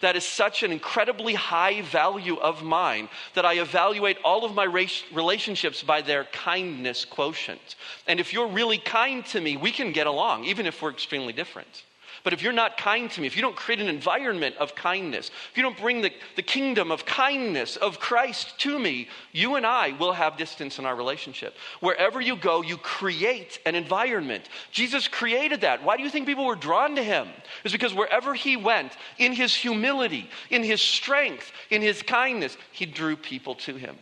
That 0.00 0.16
is 0.16 0.24
such 0.24 0.62
an 0.62 0.72
incredibly 0.72 1.34
high 1.34 1.82
value 1.82 2.36
of 2.36 2.62
mine 2.62 3.08
that 3.34 3.44
I 3.44 3.54
evaluate 3.54 4.18
all 4.24 4.44
of 4.44 4.54
my 4.54 4.64
relationships 4.64 5.82
by 5.82 6.02
their 6.02 6.24
kindness 6.24 7.04
quotient. 7.04 7.76
And 8.06 8.18
if 8.18 8.32
you're 8.32 8.48
really 8.48 8.78
kind 8.78 9.24
to 9.26 9.40
me, 9.40 9.56
we 9.56 9.70
can 9.70 9.92
get 9.92 10.06
along, 10.06 10.44
even 10.44 10.66
if 10.66 10.80
we're 10.80 10.90
extremely 10.90 11.32
different. 11.32 11.84
But 12.26 12.32
if 12.32 12.42
you're 12.42 12.52
not 12.52 12.76
kind 12.76 13.08
to 13.08 13.20
me, 13.20 13.28
if 13.28 13.36
you 13.36 13.42
don't 13.42 13.54
create 13.54 13.80
an 13.80 13.86
environment 13.86 14.56
of 14.56 14.74
kindness, 14.74 15.30
if 15.52 15.56
you 15.56 15.62
don't 15.62 15.78
bring 15.78 16.00
the, 16.00 16.10
the 16.34 16.42
kingdom 16.42 16.90
of 16.90 17.06
kindness 17.06 17.76
of 17.76 18.00
Christ 18.00 18.58
to 18.62 18.80
me, 18.80 19.06
you 19.30 19.54
and 19.54 19.64
I 19.64 19.92
will 19.92 20.10
have 20.10 20.36
distance 20.36 20.80
in 20.80 20.86
our 20.86 20.96
relationship. 20.96 21.54
Wherever 21.78 22.20
you 22.20 22.34
go, 22.34 22.62
you 22.62 22.78
create 22.78 23.60
an 23.64 23.76
environment. 23.76 24.48
Jesus 24.72 25.06
created 25.06 25.60
that. 25.60 25.84
Why 25.84 25.96
do 25.96 26.02
you 26.02 26.10
think 26.10 26.26
people 26.26 26.46
were 26.46 26.56
drawn 26.56 26.96
to 26.96 27.02
him? 27.04 27.28
It's 27.62 27.70
because 27.70 27.94
wherever 27.94 28.34
he 28.34 28.56
went, 28.56 28.96
in 29.18 29.32
his 29.32 29.54
humility, 29.54 30.28
in 30.50 30.64
his 30.64 30.82
strength, 30.82 31.52
in 31.70 31.80
his 31.80 32.02
kindness, 32.02 32.56
he 32.72 32.86
drew 32.86 33.14
people 33.14 33.54
to 33.54 33.76
him. 33.76 33.94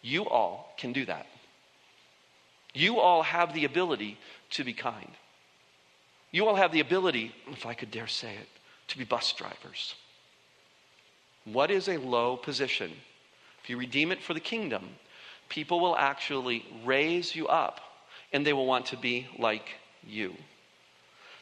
You 0.00 0.26
all 0.26 0.72
can 0.78 0.94
do 0.94 1.04
that. 1.04 1.26
You 2.72 2.98
all 2.98 3.22
have 3.24 3.52
the 3.52 3.66
ability 3.66 4.16
to 4.52 4.64
be 4.64 4.72
kind. 4.72 5.10
You 6.30 6.46
all 6.46 6.56
have 6.56 6.72
the 6.72 6.80
ability, 6.80 7.34
if 7.50 7.66
I 7.66 7.74
could 7.74 7.90
dare 7.90 8.06
say 8.06 8.34
it, 8.34 8.48
to 8.88 8.98
be 8.98 9.04
bus 9.04 9.32
drivers. 9.32 9.94
What 11.44 11.70
is 11.70 11.88
a 11.88 11.96
low 11.96 12.36
position? 12.36 12.92
If 13.62 13.70
you 13.70 13.78
redeem 13.78 14.12
it 14.12 14.22
for 14.22 14.34
the 14.34 14.40
kingdom, 14.40 14.90
people 15.48 15.80
will 15.80 15.96
actually 15.96 16.64
raise 16.84 17.34
you 17.34 17.48
up 17.48 17.80
and 18.32 18.46
they 18.46 18.52
will 18.52 18.66
want 18.66 18.86
to 18.86 18.96
be 18.96 19.26
like 19.38 19.76
you. 20.06 20.34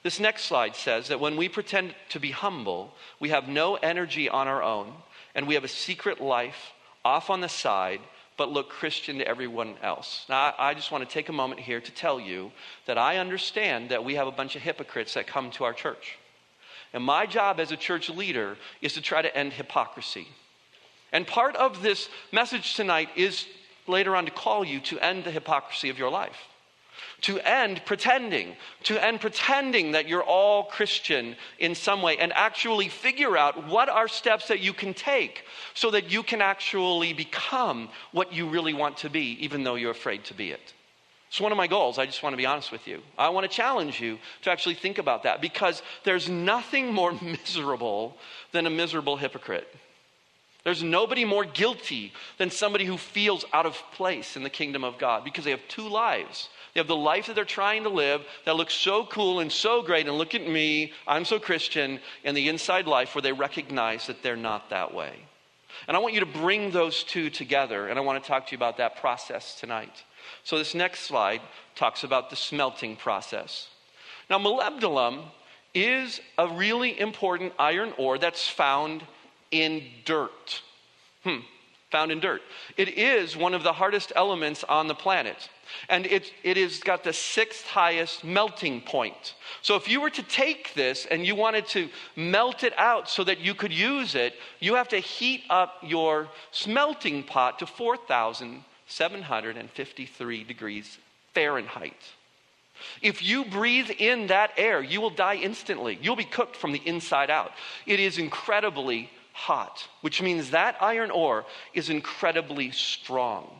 This 0.02 0.20
next 0.20 0.44
slide 0.44 0.76
says 0.76 1.08
that 1.08 1.18
when 1.18 1.36
we 1.36 1.48
pretend 1.48 1.94
to 2.10 2.20
be 2.20 2.30
humble, 2.30 2.94
we 3.18 3.30
have 3.30 3.48
no 3.48 3.74
energy 3.74 4.28
on 4.28 4.46
our 4.46 4.62
own 4.62 4.92
and 5.34 5.48
we 5.48 5.54
have 5.54 5.64
a 5.64 5.68
secret 5.68 6.20
life 6.20 6.72
off 7.04 7.28
on 7.28 7.40
the 7.40 7.48
side 7.48 8.00
but 8.36 8.50
look 8.50 8.68
Christian 8.68 9.18
to 9.18 9.26
everyone 9.26 9.76
else. 9.82 10.26
Now, 10.28 10.54
I 10.58 10.74
just 10.74 10.90
want 10.90 11.08
to 11.08 11.12
take 11.12 11.28
a 11.28 11.32
moment 11.32 11.60
here 11.60 11.80
to 11.80 11.92
tell 11.92 12.20
you 12.20 12.52
that 12.86 12.98
I 12.98 13.16
understand 13.16 13.90
that 13.90 14.04
we 14.04 14.14
have 14.16 14.26
a 14.26 14.32
bunch 14.32 14.56
of 14.56 14.62
hypocrites 14.62 15.14
that 15.14 15.26
come 15.26 15.50
to 15.52 15.64
our 15.64 15.72
church. 15.72 16.18
And 16.92 17.02
my 17.02 17.26
job 17.26 17.60
as 17.60 17.72
a 17.72 17.76
church 17.76 18.08
leader 18.08 18.56
is 18.80 18.94
to 18.94 19.00
try 19.00 19.22
to 19.22 19.36
end 19.36 19.52
hypocrisy. 19.52 20.28
And 21.12 21.26
part 21.26 21.56
of 21.56 21.82
this 21.82 22.08
message 22.32 22.74
tonight 22.74 23.08
is 23.16 23.46
later 23.86 24.16
on 24.16 24.24
to 24.24 24.30
call 24.30 24.64
you 24.64 24.80
to 24.80 24.98
end 25.00 25.24
the 25.24 25.30
hypocrisy 25.30 25.88
of 25.88 25.98
your 25.98 26.10
life. 26.10 26.36
To 27.22 27.40
end 27.40 27.82
pretending, 27.84 28.56
to 28.84 29.02
end 29.02 29.20
pretending 29.20 29.92
that 29.92 30.06
you're 30.08 30.22
all 30.22 30.64
Christian 30.64 31.36
in 31.58 31.74
some 31.74 32.02
way, 32.02 32.18
and 32.18 32.32
actually 32.32 32.88
figure 32.88 33.36
out 33.36 33.66
what 33.66 33.88
are 33.88 34.08
steps 34.08 34.48
that 34.48 34.60
you 34.60 34.72
can 34.72 34.94
take 34.94 35.44
so 35.74 35.90
that 35.90 36.10
you 36.10 36.22
can 36.22 36.40
actually 36.40 37.12
become 37.12 37.88
what 38.12 38.32
you 38.32 38.48
really 38.48 38.74
want 38.74 38.98
to 38.98 39.10
be, 39.10 39.36
even 39.40 39.64
though 39.64 39.74
you're 39.74 39.90
afraid 39.90 40.24
to 40.24 40.34
be 40.34 40.50
it. 40.50 40.72
It's 41.28 41.40
one 41.40 41.52
of 41.52 41.58
my 41.58 41.66
goals. 41.66 41.98
I 41.98 42.06
just 42.06 42.22
want 42.22 42.32
to 42.32 42.38
be 42.38 42.46
honest 42.46 42.70
with 42.70 42.86
you. 42.86 43.02
I 43.18 43.28
want 43.30 43.50
to 43.50 43.54
challenge 43.54 44.00
you 44.00 44.18
to 44.42 44.50
actually 44.50 44.76
think 44.76 44.98
about 44.98 45.24
that 45.24 45.40
because 45.40 45.82
there's 46.04 46.28
nothing 46.28 46.92
more 46.92 47.12
miserable 47.22 48.16
than 48.52 48.66
a 48.66 48.70
miserable 48.70 49.16
hypocrite. 49.16 49.68
There's 50.64 50.82
nobody 50.82 51.24
more 51.24 51.44
guilty 51.44 52.12
than 52.38 52.50
somebody 52.50 52.84
who 52.84 52.96
feels 52.96 53.44
out 53.52 53.66
of 53.66 53.80
place 53.92 54.36
in 54.36 54.42
the 54.42 54.50
kingdom 54.50 54.82
of 54.82 54.98
God 54.98 55.24
because 55.24 55.44
they 55.44 55.52
have 55.52 55.66
two 55.68 55.88
lives. 55.88 56.48
They 56.76 56.80
have 56.80 56.88
the 56.88 56.94
life 56.94 57.28
that 57.28 57.34
they're 57.34 57.46
trying 57.46 57.84
to 57.84 57.88
live 57.88 58.22
that 58.44 58.56
looks 58.56 58.74
so 58.74 59.06
cool 59.06 59.40
and 59.40 59.50
so 59.50 59.80
great, 59.80 60.06
and 60.06 60.18
look 60.18 60.34
at 60.34 60.46
me, 60.46 60.92
I'm 61.06 61.24
so 61.24 61.38
Christian, 61.38 62.00
and 62.22 62.36
the 62.36 62.50
inside 62.50 62.86
life 62.86 63.14
where 63.14 63.22
they 63.22 63.32
recognize 63.32 64.08
that 64.08 64.22
they're 64.22 64.36
not 64.36 64.68
that 64.68 64.92
way. 64.92 65.14
And 65.88 65.96
I 65.96 66.00
want 66.00 66.12
you 66.12 66.20
to 66.20 66.26
bring 66.26 66.72
those 66.72 67.02
two 67.02 67.30
together, 67.30 67.88
and 67.88 67.98
I 67.98 68.02
want 68.02 68.22
to 68.22 68.28
talk 68.28 68.46
to 68.48 68.52
you 68.52 68.58
about 68.58 68.76
that 68.76 68.96
process 68.96 69.58
tonight. 69.58 70.04
So, 70.44 70.58
this 70.58 70.74
next 70.74 71.00
slide 71.00 71.40
talks 71.76 72.04
about 72.04 72.28
the 72.28 72.36
smelting 72.36 72.96
process. 72.96 73.68
Now, 74.28 74.38
molybdenum 74.38 75.24
is 75.72 76.20
a 76.36 76.46
really 76.46 77.00
important 77.00 77.54
iron 77.58 77.94
ore 77.96 78.18
that's 78.18 78.46
found 78.46 79.02
in 79.50 79.82
dirt. 80.04 80.60
Hmm, 81.24 81.38
found 81.90 82.10
in 82.10 82.20
dirt. 82.20 82.40
It 82.76 82.98
is 82.98 83.36
one 83.36 83.54
of 83.54 83.62
the 83.62 83.72
hardest 83.72 84.12
elements 84.16 84.64
on 84.64 84.88
the 84.88 84.94
planet. 84.94 85.48
And 85.88 86.04
it, 86.06 86.32
it 86.42 86.56
has 86.56 86.80
got 86.80 87.04
the 87.04 87.12
sixth 87.12 87.64
highest 87.66 88.24
melting 88.24 88.80
point. 88.80 89.34
So 89.62 89.76
if 89.76 89.88
you 89.88 90.00
were 90.00 90.10
to 90.10 90.22
take 90.22 90.74
this 90.74 91.06
and 91.10 91.26
you 91.26 91.34
wanted 91.34 91.66
to 91.68 91.88
melt 92.14 92.62
it 92.64 92.78
out 92.78 93.08
so 93.08 93.24
that 93.24 93.40
you 93.40 93.54
could 93.54 93.72
use 93.72 94.14
it, 94.14 94.34
you 94.60 94.74
have 94.74 94.88
to 94.88 94.98
heat 94.98 95.44
up 95.50 95.78
your 95.82 96.28
smelting 96.50 97.22
pot 97.22 97.58
to 97.60 97.66
4,753 97.66 100.44
degrees 100.44 100.98
Fahrenheit. 101.34 102.02
If 103.02 103.22
you 103.22 103.44
breathe 103.44 103.90
in 103.90 104.28
that 104.28 104.52
air, 104.56 104.82
you 104.82 105.00
will 105.00 105.10
die 105.10 105.36
instantly. 105.36 105.98
You'll 106.02 106.16
be 106.16 106.24
cooked 106.24 106.56
from 106.56 106.72
the 106.72 106.82
inside 106.84 107.30
out. 107.30 107.52
It 107.86 108.00
is 108.00 108.18
incredibly 108.18 109.10
hot, 109.36 109.86
which 110.00 110.22
means 110.22 110.50
that 110.50 110.76
iron 110.80 111.10
ore 111.10 111.44
is 111.74 111.90
incredibly 111.90 112.70
strong. 112.70 113.50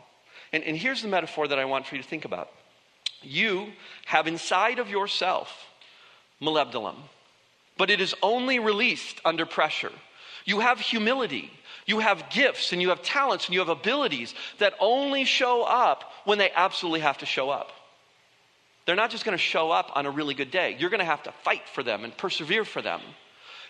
And, 0.51 0.65
and 0.65 0.75
here's 0.75 1.03
the 1.03 1.09
metaphor 1.09 1.47
that 1.47 1.59
I 1.59 1.67
want 1.67 1.87
for 1.87 1.97
you 1.97 2.03
to 2.03 2.09
think 2.09 2.25
about 2.25 2.49
you 3.23 3.73
have 4.07 4.27
inside 4.27 4.79
of 4.79 4.89
yourself 4.89 5.67
molybdenum, 6.41 6.97
but 7.77 7.91
it 7.91 8.01
is 8.01 8.15
only 8.23 8.59
released 8.59 9.21
under 9.25 9.45
pressure. 9.45 9.93
You 10.47 10.61
have 10.61 10.81
humility. 10.81 11.51
You 11.85 11.99
have 11.99 12.31
gifts 12.31 12.73
and 12.73 12.81
you 12.81 12.89
have 12.89 13.03
talents 13.03 13.47
and 13.47 13.55
you 13.55 13.61
have 13.61 13.69
abilities 13.69 14.35
that 14.59 14.75
only 14.81 15.25
show 15.25 15.63
up 15.63 16.11
when 16.25 16.39
they 16.39 16.51
absolutely 16.55 17.01
have 17.01 17.19
to 17.19 17.27
show 17.27 17.51
up. 17.51 17.71
They're 18.87 18.97
not 18.97 19.11
just 19.11 19.25
going 19.25 19.37
to 19.37 19.43
show 19.43 19.71
up 19.71 19.93
on 19.95 20.07
a 20.07 20.11
really 20.11 20.35
good 20.35 20.51
day. 20.51 20.77
You're 20.79 20.91
going 20.91 21.01
to 21.01 21.05
have 21.05 21.25
to 21.25 21.33
fight 21.43 21.69
for 21.69 21.83
them 21.83 22.05
and 22.05 22.17
persevere 22.17 22.65
for 22.65 22.81
them. 22.81 23.01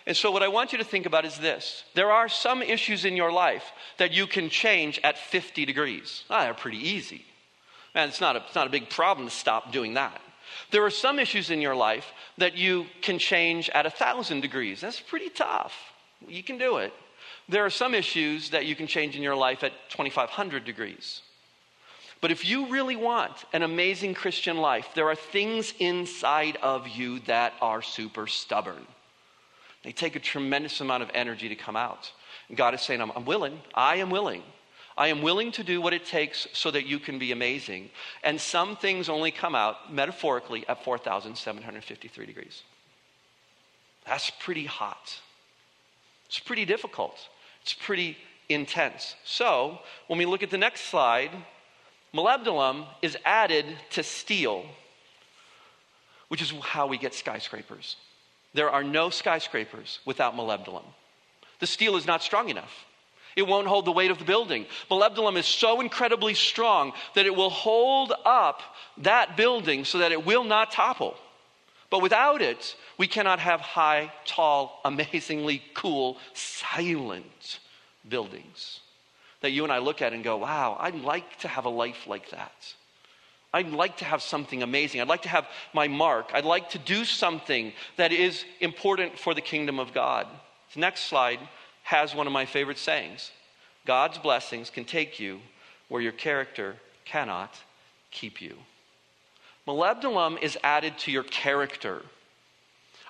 And 0.07 0.15
so, 0.15 0.31
what 0.31 0.41
I 0.41 0.47
want 0.47 0.71
you 0.71 0.77
to 0.77 0.85
think 0.85 1.05
about 1.05 1.25
is 1.25 1.37
this 1.37 1.83
there 1.93 2.11
are 2.11 2.29
some 2.29 2.61
issues 2.61 3.03
in 3.03 3.17
your 3.17 3.31
life 3.31 3.73
that 3.97 4.13
you 4.13 4.25
can 4.25 4.49
change 4.49 5.01
at 5.03 5.17
50 5.17 5.65
degrees. 5.65 6.23
Ah, 6.29 6.45
they're 6.45 6.53
pretty 6.53 6.77
easy. 6.77 7.25
And 7.93 8.09
it's 8.09 8.21
not, 8.21 8.37
a, 8.37 8.39
it's 8.39 8.55
not 8.55 8.67
a 8.67 8.69
big 8.69 8.89
problem 8.89 9.27
to 9.27 9.33
stop 9.33 9.73
doing 9.73 9.95
that. 9.95 10.21
There 10.71 10.83
are 10.83 10.89
some 10.89 11.19
issues 11.19 11.49
in 11.49 11.61
your 11.61 11.75
life 11.75 12.05
that 12.37 12.55
you 12.55 12.85
can 13.01 13.19
change 13.19 13.69
at 13.71 13.83
1,000 13.83 14.39
degrees. 14.39 14.79
That's 14.79 14.99
pretty 14.99 15.29
tough. 15.29 15.73
You 16.25 16.41
can 16.41 16.57
do 16.57 16.77
it. 16.77 16.93
There 17.49 17.65
are 17.65 17.69
some 17.69 17.93
issues 17.93 18.51
that 18.51 18.65
you 18.65 18.75
can 18.75 18.87
change 18.87 19.17
in 19.17 19.23
your 19.23 19.35
life 19.35 19.63
at 19.63 19.73
2,500 19.89 20.63
degrees. 20.63 21.21
But 22.21 22.31
if 22.31 22.45
you 22.45 22.71
really 22.71 22.95
want 22.95 23.33
an 23.51 23.63
amazing 23.63 24.13
Christian 24.13 24.57
life, 24.57 24.87
there 24.95 25.09
are 25.09 25.15
things 25.15 25.73
inside 25.79 26.57
of 26.61 26.87
you 26.87 27.19
that 27.21 27.53
are 27.61 27.81
super 27.81 28.27
stubborn. 28.27 28.85
They 29.87 29.93
take 29.93 30.17
a 30.17 30.19
tremendous 30.19 30.81
amount 30.81 31.01
of 31.01 31.09
energy 31.13 31.47
to 31.47 31.55
come 31.55 31.77
out. 31.77 32.11
And 32.49 32.57
God 32.57 32.73
is 32.73 32.81
saying, 32.81 32.99
I'm, 32.99 33.09
I'm 33.15 33.23
willing. 33.23 33.57
I 33.73 33.95
am 33.95 34.09
willing. 34.09 34.43
I 34.97 35.07
am 35.07 35.21
willing 35.21 35.49
to 35.53 35.63
do 35.63 35.79
what 35.79 35.93
it 35.93 36.05
takes 36.05 36.45
so 36.51 36.71
that 36.71 36.85
you 36.85 36.99
can 36.99 37.17
be 37.17 37.31
amazing. 37.31 37.89
And 38.21 38.41
some 38.41 38.75
things 38.75 39.07
only 39.07 39.31
come 39.31 39.55
out 39.55 39.93
metaphorically 39.93 40.67
at 40.67 40.83
4,753 40.83 42.25
degrees. 42.25 42.63
That's 44.05 44.29
pretty 44.29 44.65
hot. 44.65 45.21
It's 46.25 46.39
pretty 46.39 46.65
difficult. 46.65 47.17
It's 47.61 47.73
pretty 47.73 48.17
intense. 48.49 49.15
So, 49.23 49.79
when 50.07 50.19
we 50.19 50.25
look 50.25 50.43
at 50.43 50.49
the 50.49 50.57
next 50.57 50.81
slide, 50.89 51.31
molybdenum 52.13 52.87
is 53.01 53.17
added 53.23 53.65
to 53.91 54.03
steel, 54.03 54.65
which 56.27 56.41
is 56.41 56.51
how 56.61 56.87
we 56.87 56.97
get 56.97 57.13
skyscrapers. 57.13 57.95
There 58.57 58.71
are 58.71 58.83
no 58.83 59.11
skyscrapers 59.11 59.99
without 60.03 60.35
molybdenum. 60.35 60.81
The 61.59 61.67
steel 61.67 61.95
is 61.95 62.07
not 62.07 62.23
strong 62.23 62.49
enough. 62.49 62.87
It 63.35 63.45
won't 63.45 63.67
hold 63.67 63.85
the 63.85 63.91
weight 63.91 64.09
of 64.09 64.17
the 64.17 64.25
building. 64.25 64.65
Molybdenum 64.89 65.37
is 65.37 65.45
so 65.45 65.79
incredibly 65.79 66.33
strong 66.33 66.93
that 67.13 67.27
it 67.27 67.35
will 67.35 67.51
hold 67.51 68.13
up 68.25 68.61
that 68.97 69.37
building 69.37 69.85
so 69.85 69.99
that 69.99 70.11
it 70.11 70.25
will 70.25 70.43
not 70.43 70.71
topple. 70.71 71.15
But 71.91 72.01
without 72.01 72.41
it, 72.41 72.75
we 72.97 73.05
cannot 73.05 73.37
have 73.37 73.61
high, 73.61 74.11
tall, 74.25 74.81
amazingly 74.83 75.61
cool, 75.75 76.17
silent 76.33 77.59
buildings 78.09 78.79
that 79.41 79.51
you 79.51 79.65
and 79.65 79.71
I 79.71 79.77
look 79.77 80.01
at 80.01 80.13
and 80.13 80.23
go, 80.23 80.37
wow, 80.37 80.77
I'd 80.79 80.95
like 80.95 81.37
to 81.41 81.47
have 81.47 81.65
a 81.65 81.69
life 81.69 82.07
like 82.07 82.31
that. 82.31 82.73
I'd 83.53 83.71
like 83.71 83.97
to 83.97 84.05
have 84.05 84.21
something 84.21 84.61
amazing. 84.61 85.01
I'd 85.01 85.07
like 85.07 85.23
to 85.23 85.29
have 85.29 85.47
my 85.73 85.87
mark. 85.87 86.31
I'd 86.33 86.45
like 86.45 86.69
to 86.71 86.79
do 86.79 87.05
something 87.05 87.73
that 87.95 88.11
is 88.11 88.43
important 88.59 89.17
for 89.17 89.33
the 89.33 89.41
kingdom 89.41 89.79
of 89.79 89.93
God. 89.93 90.27
The 90.73 90.81
next 90.81 91.05
slide 91.05 91.39
has 91.83 92.13
one 92.13 92.27
of 92.27 92.33
my 92.33 92.45
favorite 92.45 92.77
sayings 92.77 93.31
God's 93.85 94.17
blessings 94.17 94.69
can 94.69 94.83
take 94.83 95.19
you 95.19 95.39
where 95.87 96.01
your 96.01 96.11
character 96.11 96.75
cannot 97.05 97.57
keep 98.11 98.41
you. 98.41 98.57
Molybdenum 99.65 100.41
is 100.41 100.57
added 100.63 100.97
to 100.99 101.11
your 101.11 101.23
character. 101.23 102.01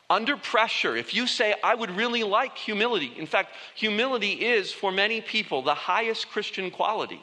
Under 0.10 0.38
pressure, 0.38 0.96
if 0.96 1.14
you 1.14 1.28
say, 1.28 1.56
I 1.64 1.76
would 1.76 1.92
really 1.92 2.24
like 2.24 2.58
humility, 2.58 3.12
in 3.18 3.28
fact, 3.28 3.54
humility 3.76 4.34
is 4.34 4.72
for 4.72 4.92
many 4.92 5.20
people 5.20 5.62
the 5.62 5.74
highest 5.74 6.30
Christian 6.30 6.72
quality. 6.72 7.22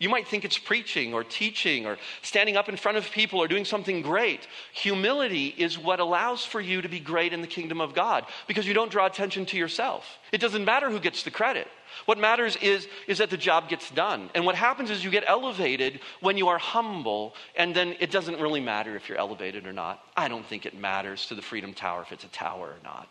You 0.00 0.08
might 0.08 0.28
think 0.28 0.44
it's 0.44 0.58
preaching 0.58 1.12
or 1.12 1.24
teaching 1.24 1.84
or 1.84 1.98
standing 2.22 2.56
up 2.56 2.68
in 2.68 2.76
front 2.76 2.98
of 2.98 3.10
people 3.10 3.40
or 3.40 3.48
doing 3.48 3.64
something 3.64 4.00
great. 4.00 4.46
Humility 4.72 5.48
is 5.48 5.76
what 5.76 5.98
allows 5.98 6.44
for 6.44 6.60
you 6.60 6.80
to 6.82 6.88
be 6.88 7.00
great 7.00 7.32
in 7.32 7.40
the 7.40 7.48
kingdom 7.48 7.80
of 7.80 7.94
God 7.94 8.24
because 8.46 8.64
you 8.64 8.74
don't 8.74 8.92
draw 8.92 9.06
attention 9.06 9.44
to 9.46 9.56
yourself. 9.56 10.04
It 10.30 10.40
doesn't 10.40 10.64
matter 10.64 10.88
who 10.88 11.00
gets 11.00 11.24
the 11.24 11.32
credit. 11.32 11.66
What 12.04 12.16
matters 12.16 12.54
is, 12.56 12.86
is 13.08 13.18
that 13.18 13.30
the 13.30 13.36
job 13.36 13.68
gets 13.68 13.90
done. 13.90 14.30
And 14.36 14.46
what 14.46 14.54
happens 14.54 14.90
is 14.90 15.02
you 15.02 15.10
get 15.10 15.24
elevated 15.26 15.98
when 16.20 16.36
you 16.38 16.46
are 16.46 16.58
humble, 16.58 17.34
and 17.56 17.74
then 17.74 17.96
it 17.98 18.12
doesn't 18.12 18.40
really 18.40 18.60
matter 18.60 18.94
if 18.94 19.08
you're 19.08 19.18
elevated 19.18 19.66
or 19.66 19.72
not. 19.72 20.00
I 20.16 20.28
don't 20.28 20.46
think 20.46 20.64
it 20.64 20.78
matters 20.78 21.26
to 21.26 21.34
the 21.34 21.42
Freedom 21.42 21.74
Tower 21.74 22.02
if 22.02 22.12
it's 22.12 22.24
a 22.24 22.28
tower 22.28 22.68
or 22.68 22.84
not. 22.84 23.08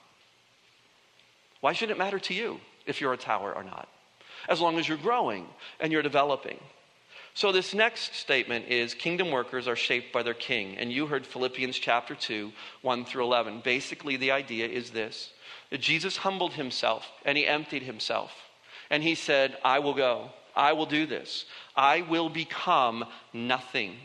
Why 1.59 1.73
should 1.73 1.89
it 1.89 1.97
matter 1.97 2.19
to 2.19 2.33
you 2.33 2.61
if 2.85 3.01
you're 3.01 3.13
a 3.13 3.17
tower 3.17 3.53
or 3.53 3.63
not? 3.63 3.89
As 4.47 4.61
long 4.61 4.79
as 4.79 4.87
you're 4.87 4.97
growing 4.97 5.47
and 5.81 5.91
you're 5.91 6.03
developing. 6.03 6.59
So, 7.37 7.51
this 7.51 7.75
next 7.75 8.15
statement 8.15 8.65
is 8.67 8.95
kingdom 8.95 9.29
workers 9.29 9.67
are 9.67 9.75
shaped 9.75 10.11
by 10.11 10.23
their 10.23 10.33
king. 10.33 10.75
And 10.79 10.91
you 10.91 11.05
heard 11.05 11.23
Philippians 11.23 11.77
chapter 11.77 12.15
2, 12.15 12.51
1 12.81 13.05
through 13.05 13.25
11. 13.25 13.61
Basically, 13.63 14.17
the 14.17 14.31
idea 14.31 14.67
is 14.67 14.89
this 14.89 15.33
that 15.69 15.79
Jesus 15.79 16.17
humbled 16.17 16.53
himself 16.53 17.05
and 17.25 17.37
he 17.37 17.45
emptied 17.45 17.83
himself. 17.83 18.31
And 18.89 19.03
he 19.03 19.13
said, 19.13 19.55
I 19.63 19.77
will 19.77 19.93
go. 19.93 20.31
I 20.55 20.73
will 20.73 20.87
do 20.87 21.05
this. 21.05 21.45
I 21.75 22.01
will 22.01 22.27
become 22.27 23.05
nothing 23.33 23.97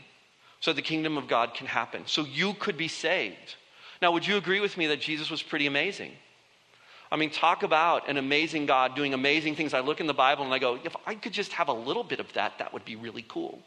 so 0.59 0.71
the 0.71 0.83
kingdom 0.83 1.17
of 1.17 1.27
God 1.27 1.55
can 1.55 1.65
happen. 1.65 2.03
So 2.05 2.25
you 2.25 2.53
could 2.53 2.77
be 2.77 2.87
saved. 2.87 3.55
Now, 3.99 4.11
would 4.11 4.27
you 4.27 4.37
agree 4.37 4.59
with 4.59 4.77
me 4.77 4.85
that 4.85 5.01
Jesus 5.01 5.31
was 5.31 5.41
pretty 5.41 5.65
amazing? 5.65 6.11
I 7.13 7.15
mean, 7.15 7.29
talk 7.29 7.61
about 7.61 8.09
an 8.09 8.17
amazing 8.17 8.65
God 8.65 8.95
doing 8.95 9.13
amazing 9.13 9.55
things. 9.55 9.75
I 9.75 9.81
look 9.81 10.01
in 10.01 10.07
the 10.07 10.15
Bible 10.15 10.45
and 10.45 10.51
I 10.51 10.57
go, 10.57 10.79
if 10.83 10.95
I 11.05 11.13
could 11.13 11.31
just 11.31 11.53
have 11.53 11.67
a 11.67 11.73
little 11.73 12.03
bit 12.03 12.19
of 12.19 12.33
that, 12.33 12.57
that 12.57 12.73
would 12.73 12.83
be 12.85 12.95
really 12.95 13.23
cool. 13.27 13.59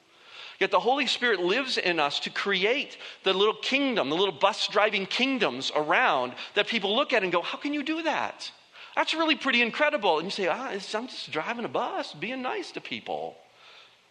Yet 0.58 0.72
the 0.72 0.80
Holy 0.80 1.06
Spirit 1.06 1.38
lives 1.38 1.78
in 1.78 2.00
us 2.00 2.18
to 2.20 2.30
create 2.30 2.98
the 3.22 3.32
little 3.32 3.54
kingdom, 3.54 4.10
the 4.10 4.16
little 4.16 4.34
bus 4.34 4.66
driving 4.66 5.06
kingdoms 5.06 5.70
around 5.76 6.32
that 6.54 6.66
people 6.66 6.96
look 6.96 7.12
at 7.12 7.22
and 7.22 7.30
go, 7.30 7.40
How 7.40 7.56
can 7.56 7.72
you 7.72 7.84
do 7.84 8.02
that? 8.02 8.50
That's 8.96 9.14
really 9.14 9.36
pretty 9.36 9.62
incredible. 9.62 10.18
And 10.18 10.24
you 10.24 10.30
say, 10.30 10.48
ah, 10.48 10.70
I'm 10.70 11.06
just 11.06 11.30
driving 11.30 11.66
a 11.66 11.68
bus, 11.68 12.14
being 12.14 12.42
nice 12.42 12.72
to 12.72 12.80
people. 12.80 13.36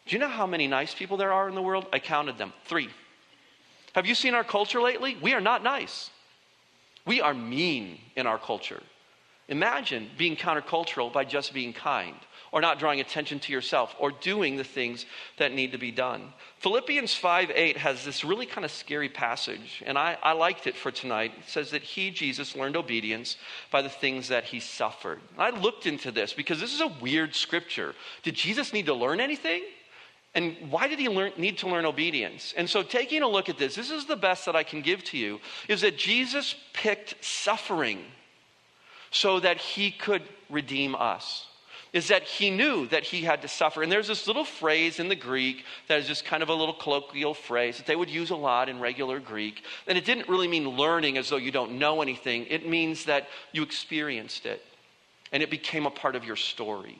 Do 0.05 0.15
you 0.15 0.19
know 0.19 0.29
how 0.29 0.45
many 0.45 0.67
nice 0.67 0.93
people 0.93 1.17
there 1.17 1.33
are 1.33 1.49
in 1.49 1.55
the 1.55 1.61
world? 1.61 1.87
I 1.91 1.99
counted 1.99 2.37
them 2.37 2.53
three. 2.65 2.89
Have 3.95 4.05
you 4.05 4.13
seen 4.13 4.35
our 4.35 4.43
culture 4.43 4.79
lately? 4.79 5.17
We 5.21 5.33
are 5.33 5.41
not 5.41 5.63
nice. 5.63 6.11
We 7.05 7.19
are 7.19 7.33
mean 7.33 7.97
in 8.15 8.27
our 8.27 8.37
culture. 8.37 8.81
Imagine 9.47 10.09
being 10.17 10.35
countercultural 10.35 11.13
by 11.13 11.23
just 11.23 11.53
being 11.53 11.71
kind 11.71 12.15
or 12.51 12.61
not 12.61 12.79
drawing 12.79 12.99
attention 12.99 13.37
to 13.37 13.51
yourself 13.51 13.93
or 13.99 14.09
doing 14.09 14.55
the 14.55 14.63
things 14.63 15.05
that 15.37 15.53
need 15.53 15.73
to 15.73 15.77
be 15.77 15.91
done. 15.91 16.33
Philippians 16.59 17.13
5 17.13 17.51
8 17.53 17.77
has 17.77 18.03
this 18.05 18.23
really 18.23 18.45
kind 18.45 18.65
of 18.65 18.71
scary 18.71 19.09
passage, 19.09 19.83
and 19.85 19.97
I, 19.97 20.17
I 20.23 20.31
liked 20.31 20.65
it 20.65 20.75
for 20.75 20.89
tonight. 20.89 21.33
It 21.37 21.49
says 21.49 21.71
that 21.71 21.83
he, 21.83 22.09
Jesus, 22.09 22.55
learned 22.55 22.75
obedience 22.75 23.37
by 23.71 23.81
the 23.81 23.89
things 23.89 24.29
that 24.29 24.45
he 24.45 24.59
suffered. 24.59 25.19
I 25.37 25.51
looked 25.51 25.85
into 25.85 26.11
this 26.11 26.33
because 26.33 26.59
this 26.59 26.73
is 26.73 26.81
a 26.81 26.91
weird 27.01 27.35
scripture. 27.35 27.93
Did 28.23 28.35
Jesus 28.35 28.73
need 28.73 28.87
to 28.87 28.93
learn 28.93 29.19
anything? 29.19 29.61
And 30.33 30.55
why 30.69 30.87
did 30.87 30.99
he 30.99 31.07
learn, 31.07 31.33
need 31.37 31.59
to 31.59 31.67
learn 31.67 31.85
obedience? 31.85 32.53
And 32.57 32.69
so, 32.69 32.83
taking 32.83 33.21
a 33.21 33.27
look 33.27 33.47
at 33.47 33.57
this, 33.57 33.75
this 33.75 33.91
is 33.91 34.05
the 34.05 34.15
best 34.15 34.45
that 34.45 34.55
I 34.55 34.63
can 34.63 34.81
give 34.81 35.03
to 35.05 35.17
you 35.17 35.39
is 35.67 35.81
that 35.81 35.97
Jesus 35.97 36.55
picked 36.73 37.23
suffering 37.23 38.03
so 39.15 39.39
that 39.39 39.57
he 39.57 39.91
could 39.91 40.21
redeem 40.49 40.93
us. 40.93 41.47
Is 41.93 42.09
that 42.09 42.23
he 42.23 42.49
knew 42.49 42.85
that 42.87 43.05
he 43.05 43.21
had 43.21 43.41
to 43.43 43.47
suffer. 43.47 43.81
And 43.81 43.89
there's 43.89 44.09
this 44.09 44.27
little 44.27 44.43
phrase 44.43 44.99
in 44.99 45.07
the 45.07 45.15
Greek 45.15 45.63
that 45.87 45.99
is 45.99 46.07
just 46.07 46.25
kind 46.25 46.43
of 46.43 46.49
a 46.49 46.53
little 46.53 46.73
colloquial 46.73 47.33
phrase 47.33 47.77
that 47.77 47.85
they 47.85 47.95
would 47.95 48.09
use 48.09 48.31
a 48.31 48.35
lot 48.35 48.67
in 48.67 48.81
regular 48.81 49.21
Greek. 49.21 49.63
And 49.87 49.97
it 49.97 50.03
didn't 50.03 50.27
really 50.27 50.49
mean 50.49 50.67
learning 50.67 51.17
as 51.17 51.29
though 51.29 51.37
you 51.37 51.51
don't 51.51 51.79
know 51.79 52.01
anything, 52.01 52.45
it 52.47 52.67
means 52.67 53.05
that 53.05 53.29
you 53.53 53.63
experienced 53.63 54.45
it 54.45 54.61
and 55.31 55.41
it 55.41 55.49
became 55.49 55.85
a 55.85 55.91
part 55.91 56.17
of 56.17 56.25
your 56.25 56.35
story. 56.35 56.97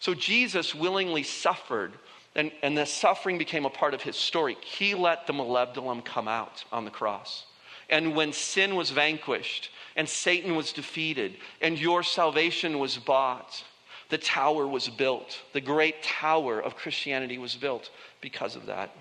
So 0.00 0.14
Jesus 0.14 0.74
willingly 0.74 1.22
suffered 1.22 1.92
and, 2.34 2.50
and 2.62 2.78
the 2.78 2.86
suffering 2.86 3.36
became 3.36 3.66
a 3.66 3.70
part 3.70 3.92
of 3.92 4.00
his 4.00 4.16
story. 4.16 4.56
He 4.62 4.94
let 4.94 5.26
the 5.26 5.34
molybdenum 5.34 6.02
come 6.02 6.28
out 6.28 6.64
on 6.72 6.86
the 6.86 6.90
cross. 6.90 7.44
And 7.92 8.16
when 8.16 8.32
sin 8.32 8.74
was 8.74 8.90
vanquished 8.90 9.68
and 9.96 10.08
Satan 10.08 10.56
was 10.56 10.72
defeated 10.72 11.36
and 11.60 11.78
your 11.78 12.02
salvation 12.02 12.78
was 12.78 12.96
bought, 12.96 13.62
the 14.08 14.16
tower 14.16 14.66
was 14.66 14.88
built. 14.88 15.38
The 15.52 15.60
great 15.60 16.02
tower 16.02 16.58
of 16.58 16.74
Christianity 16.74 17.36
was 17.36 17.54
built 17.54 17.90
because 18.22 18.56
of 18.56 18.66
that. 18.66 18.96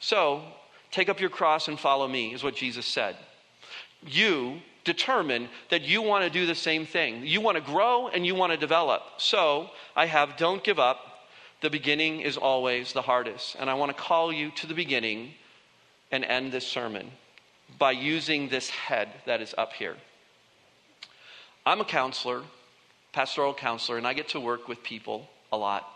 So, 0.00 0.42
take 0.90 1.08
up 1.08 1.20
your 1.20 1.30
cross 1.30 1.68
and 1.68 1.78
follow 1.78 2.08
me, 2.08 2.34
is 2.34 2.42
what 2.42 2.56
Jesus 2.56 2.86
said. 2.86 3.16
You 4.04 4.58
determine 4.82 5.48
that 5.70 5.82
you 5.82 6.02
want 6.02 6.24
to 6.24 6.30
do 6.30 6.44
the 6.44 6.56
same 6.56 6.86
thing. 6.86 7.24
You 7.24 7.40
want 7.40 7.56
to 7.56 7.72
grow 7.72 8.08
and 8.08 8.26
you 8.26 8.34
want 8.34 8.52
to 8.52 8.58
develop. 8.58 9.02
So, 9.18 9.70
I 9.94 10.06
have 10.06 10.36
don't 10.36 10.62
give 10.62 10.80
up 10.80 10.98
the 11.60 11.70
beginning 11.70 12.20
is 12.20 12.36
always 12.36 12.92
the 12.92 13.02
hardest. 13.02 13.56
And 13.58 13.70
I 13.70 13.74
want 13.74 13.96
to 13.96 14.02
call 14.02 14.32
you 14.32 14.50
to 14.56 14.66
the 14.66 14.74
beginning 14.74 15.34
and 16.10 16.24
end 16.24 16.50
this 16.50 16.66
sermon 16.66 17.12
by 17.78 17.92
using 17.92 18.48
this 18.48 18.70
head 18.70 19.08
that 19.26 19.40
is 19.40 19.54
up 19.56 19.72
here. 19.72 19.96
I'm 21.66 21.80
a 21.80 21.84
counselor, 21.84 22.42
pastoral 23.12 23.54
counselor, 23.54 23.98
and 23.98 24.06
I 24.06 24.12
get 24.12 24.28
to 24.30 24.40
work 24.40 24.68
with 24.68 24.82
people 24.82 25.28
a 25.52 25.56
lot. 25.56 25.88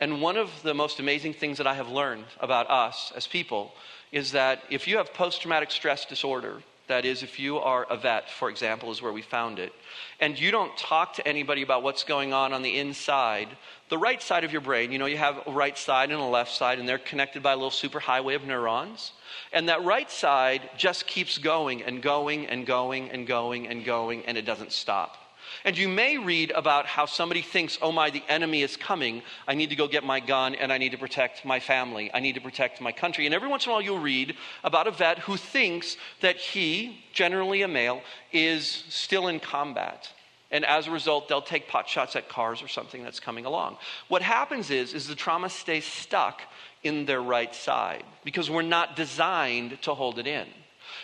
And 0.00 0.22
one 0.22 0.36
of 0.36 0.50
the 0.62 0.74
most 0.74 0.98
amazing 0.98 1.34
things 1.34 1.58
that 1.58 1.66
I 1.66 1.74
have 1.74 1.88
learned 1.88 2.24
about 2.40 2.70
us 2.70 3.12
as 3.14 3.26
people 3.26 3.72
is 4.12 4.32
that 4.32 4.62
if 4.70 4.88
you 4.88 4.96
have 4.96 5.12
post 5.12 5.42
traumatic 5.42 5.70
stress 5.70 6.06
disorder, 6.06 6.62
that 6.90 7.04
is, 7.04 7.22
if 7.22 7.38
you 7.38 7.58
are 7.58 7.84
a 7.90 7.96
vet, 7.96 8.28
for 8.30 8.50
example, 8.50 8.90
is 8.90 9.00
where 9.00 9.12
we 9.12 9.22
found 9.22 9.58
it, 9.58 9.72
and 10.20 10.38
you 10.38 10.50
don't 10.50 10.76
talk 10.76 11.14
to 11.14 11.26
anybody 11.26 11.62
about 11.62 11.82
what's 11.82 12.04
going 12.04 12.32
on 12.32 12.52
on 12.52 12.62
the 12.62 12.78
inside, 12.78 13.48
the 13.88 13.98
right 13.98 14.22
side 14.22 14.44
of 14.44 14.52
your 14.52 14.60
brain, 14.60 14.92
you 14.92 14.98
know, 14.98 15.06
you 15.06 15.16
have 15.16 15.40
a 15.46 15.50
right 15.50 15.76
side 15.76 16.10
and 16.10 16.20
a 16.20 16.24
left 16.24 16.52
side, 16.52 16.78
and 16.78 16.88
they're 16.88 16.98
connected 16.98 17.42
by 17.42 17.52
a 17.52 17.56
little 17.56 17.70
superhighway 17.70 18.36
of 18.36 18.44
neurons. 18.44 19.12
And 19.52 19.68
that 19.68 19.84
right 19.84 20.10
side 20.10 20.68
just 20.76 21.06
keeps 21.06 21.38
going 21.38 21.82
and 21.82 22.02
going 22.02 22.46
and 22.46 22.66
going 22.66 23.10
and 23.10 23.26
going 23.26 23.66
and 23.68 23.84
going, 23.84 24.24
and 24.26 24.36
it 24.36 24.44
doesn't 24.44 24.72
stop. 24.72 25.16
And 25.64 25.76
you 25.76 25.88
may 25.88 26.18
read 26.18 26.50
about 26.52 26.86
how 26.86 27.06
somebody 27.06 27.42
thinks, 27.42 27.78
oh 27.82 27.92
my, 27.92 28.10
the 28.10 28.22
enemy 28.28 28.62
is 28.62 28.76
coming. 28.76 29.22
I 29.46 29.54
need 29.54 29.70
to 29.70 29.76
go 29.76 29.88
get 29.88 30.04
my 30.04 30.20
gun 30.20 30.54
and 30.54 30.72
I 30.72 30.78
need 30.78 30.92
to 30.92 30.98
protect 30.98 31.44
my 31.44 31.60
family. 31.60 32.10
I 32.12 32.20
need 32.20 32.34
to 32.34 32.40
protect 32.40 32.80
my 32.80 32.92
country. 32.92 33.26
And 33.26 33.34
every 33.34 33.48
once 33.48 33.66
in 33.66 33.70
a 33.70 33.72
while 33.72 33.82
you'll 33.82 33.98
read 33.98 34.36
about 34.64 34.86
a 34.86 34.90
vet 34.90 35.18
who 35.20 35.36
thinks 35.36 35.96
that 36.20 36.36
he, 36.36 37.04
generally 37.12 37.62
a 37.62 37.68
male, 37.68 38.02
is 38.32 38.84
still 38.88 39.28
in 39.28 39.40
combat. 39.40 40.08
And 40.50 40.64
as 40.64 40.88
a 40.88 40.90
result, 40.90 41.28
they'll 41.28 41.42
take 41.42 41.68
pot 41.68 41.88
shots 41.88 42.16
at 42.16 42.28
cars 42.28 42.62
or 42.62 42.68
something 42.68 43.04
that's 43.04 43.20
coming 43.20 43.44
along. 43.44 43.76
What 44.08 44.22
happens 44.22 44.70
is, 44.70 44.94
is 44.94 45.06
the 45.06 45.14
trauma 45.14 45.48
stays 45.48 45.84
stuck 45.84 46.42
in 46.82 47.04
their 47.04 47.22
right 47.22 47.54
side 47.54 48.04
because 48.24 48.50
we're 48.50 48.62
not 48.62 48.96
designed 48.96 49.80
to 49.82 49.94
hold 49.94 50.18
it 50.18 50.26
in. 50.26 50.46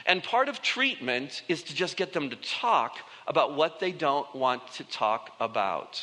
And 0.04 0.22
part 0.22 0.48
of 0.48 0.62
treatment 0.62 1.42
is 1.48 1.62
to 1.64 1.74
just 1.74 1.96
get 1.96 2.12
them 2.12 2.30
to 2.30 2.36
talk 2.36 2.98
about 3.26 3.54
what 3.54 3.80
they 3.80 3.92
don't 3.92 4.32
want 4.34 4.66
to 4.74 4.84
talk 4.84 5.30
about. 5.40 6.02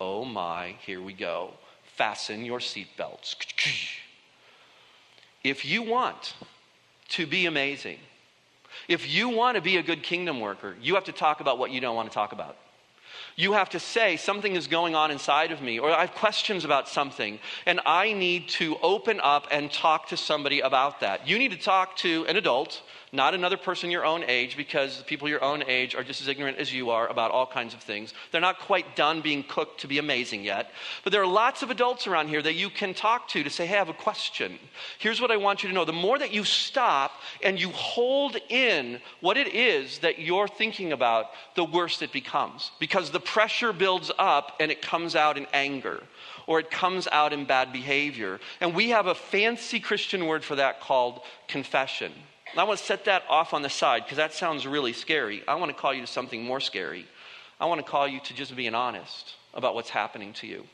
Oh 0.00 0.24
my, 0.24 0.76
here 0.84 1.02
we 1.02 1.12
go. 1.12 1.52
Fasten 1.96 2.44
your 2.44 2.58
seatbelts. 2.58 3.36
If 5.44 5.64
you 5.64 5.82
want 5.82 6.34
to 7.10 7.26
be 7.26 7.46
amazing, 7.46 7.98
if 8.88 9.12
you 9.12 9.28
want 9.28 9.56
to 9.56 9.60
be 9.60 9.76
a 9.76 9.82
good 9.82 10.02
kingdom 10.02 10.40
worker, 10.40 10.76
you 10.80 10.94
have 10.94 11.04
to 11.04 11.12
talk 11.12 11.40
about 11.40 11.58
what 11.58 11.70
you 11.70 11.80
don't 11.80 11.96
want 11.96 12.10
to 12.10 12.14
talk 12.14 12.32
about. 12.32 12.56
You 13.40 13.54
have 13.54 13.70
to 13.70 13.80
say, 13.80 14.18
something 14.18 14.54
is 14.54 14.66
going 14.66 14.94
on 14.94 15.10
inside 15.10 15.50
of 15.50 15.62
me, 15.62 15.78
or 15.78 15.90
I 15.90 16.02
have 16.02 16.12
questions 16.12 16.66
about 16.66 16.90
something, 16.90 17.38
and 17.64 17.80
I 17.86 18.12
need 18.12 18.50
to 18.60 18.76
open 18.82 19.18
up 19.22 19.48
and 19.50 19.72
talk 19.72 20.08
to 20.08 20.16
somebody 20.18 20.60
about 20.60 21.00
that. 21.00 21.26
You 21.26 21.38
need 21.38 21.52
to 21.52 21.56
talk 21.56 21.96
to 21.98 22.26
an 22.26 22.36
adult 22.36 22.82
not 23.12 23.34
another 23.34 23.56
person 23.56 23.90
your 23.90 24.04
own 24.04 24.22
age, 24.24 24.56
because 24.56 24.98
the 24.98 25.04
people 25.04 25.28
your 25.28 25.42
own 25.42 25.64
age 25.66 25.94
are 25.94 26.04
just 26.04 26.20
as 26.20 26.28
ignorant 26.28 26.58
as 26.58 26.72
you 26.72 26.90
are 26.90 27.08
about 27.08 27.32
all 27.32 27.46
kinds 27.46 27.74
of 27.74 27.80
things. 27.80 28.14
They're 28.30 28.40
not 28.40 28.60
quite 28.60 28.94
done 28.94 29.20
being 29.20 29.42
cooked 29.42 29.80
to 29.80 29.88
be 29.88 29.98
amazing 29.98 30.44
yet. 30.44 30.70
But 31.02 31.12
there 31.12 31.22
are 31.22 31.26
lots 31.26 31.62
of 31.62 31.70
adults 31.70 32.06
around 32.06 32.28
here 32.28 32.42
that 32.42 32.54
you 32.54 32.70
can 32.70 32.94
talk 32.94 33.26
to 33.28 33.42
to 33.42 33.50
say, 33.50 33.66
hey, 33.66 33.74
I 33.74 33.78
have 33.78 33.88
a 33.88 33.94
question. 33.94 34.58
Here's 34.98 35.20
what 35.20 35.32
I 35.32 35.36
want 35.36 35.62
you 35.62 35.68
to 35.68 35.74
know. 35.74 35.84
The 35.84 35.92
more 35.92 36.18
that 36.18 36.32
you 36.32 36.44
stop 36.44 37.12
and 37.42 37.60
you 37.60 37.70
hold 37.70 38.36
in 38.48 39.00
what 39.20 39.36
it 39.36 39.54
is 39.54 39.98
that 40.00 40.20
you're 40.20 40.48
thinking 40.48 40.92
about, 40.92 41.26
the 41.56 41.64
worse 41.64 42.02
it 42.02 42.12
becomes. 42.12 42.70
Because 42.78 43.10
the 43.10 43.20
pressure 43.30 43.72
builds 43.72 44.10
up 44.18 44.56
and 44.58 44.72
it 44.72 44.82
comes 44.82 45.14
out 45.14 45.38
in 45.38 45.46
anger 45.52 46.02
or 46.48 46.58
it 46.58 46.68
comes 46.68 47.06
out 47.12 47.32
in 47.32 47.44
bad 47.44 47.72
behavior. 47.72 48.40
And 48.60 48.74
we 48.74 48.90
have 48.90 49.06
a 49.06 49.14
fancy 49.14 49.78
Christian 49.78 50.26
word 50.26 50.42
for 50.42 50.56
that 50.56 50.80
called 50.80 51.20
confession. 51.46 52.12
I 52.56 52.64
want 52.64 52.80
to 52.80 52.84
set 52.84 53.04
that 53.04 53.22
off 53.28 53.54
on 53.54 53.62
the 53.62 53.70
side 53.70 54.02
because 54.02 54.16
that 54.16 54.32
sounds 54.32 54.66
really 54.66 54.92
scary. 54.92 55.44
I 55.46 55.54
want 55.54 55.70
to 55.70 55.80
call 55.80 55.94
you 55.94 56.00
to 56.00 56.08
something 56.08 56.42
more 56.42 56.58
scary. 56.58 57.06
I 57.60 57.66
want 57.66 57.78
to 57.78 57.88
call 57.88 58.08
you 58.08 58.18
to 58.18 58.34
just 58.34 58.56
being 58.56 58.74
honest 58.74 59.34
about 59.54 59.76
what's 59.76 59.90
happening 59.90 60.32
to 60.34 60.48
you. 60.48 60.66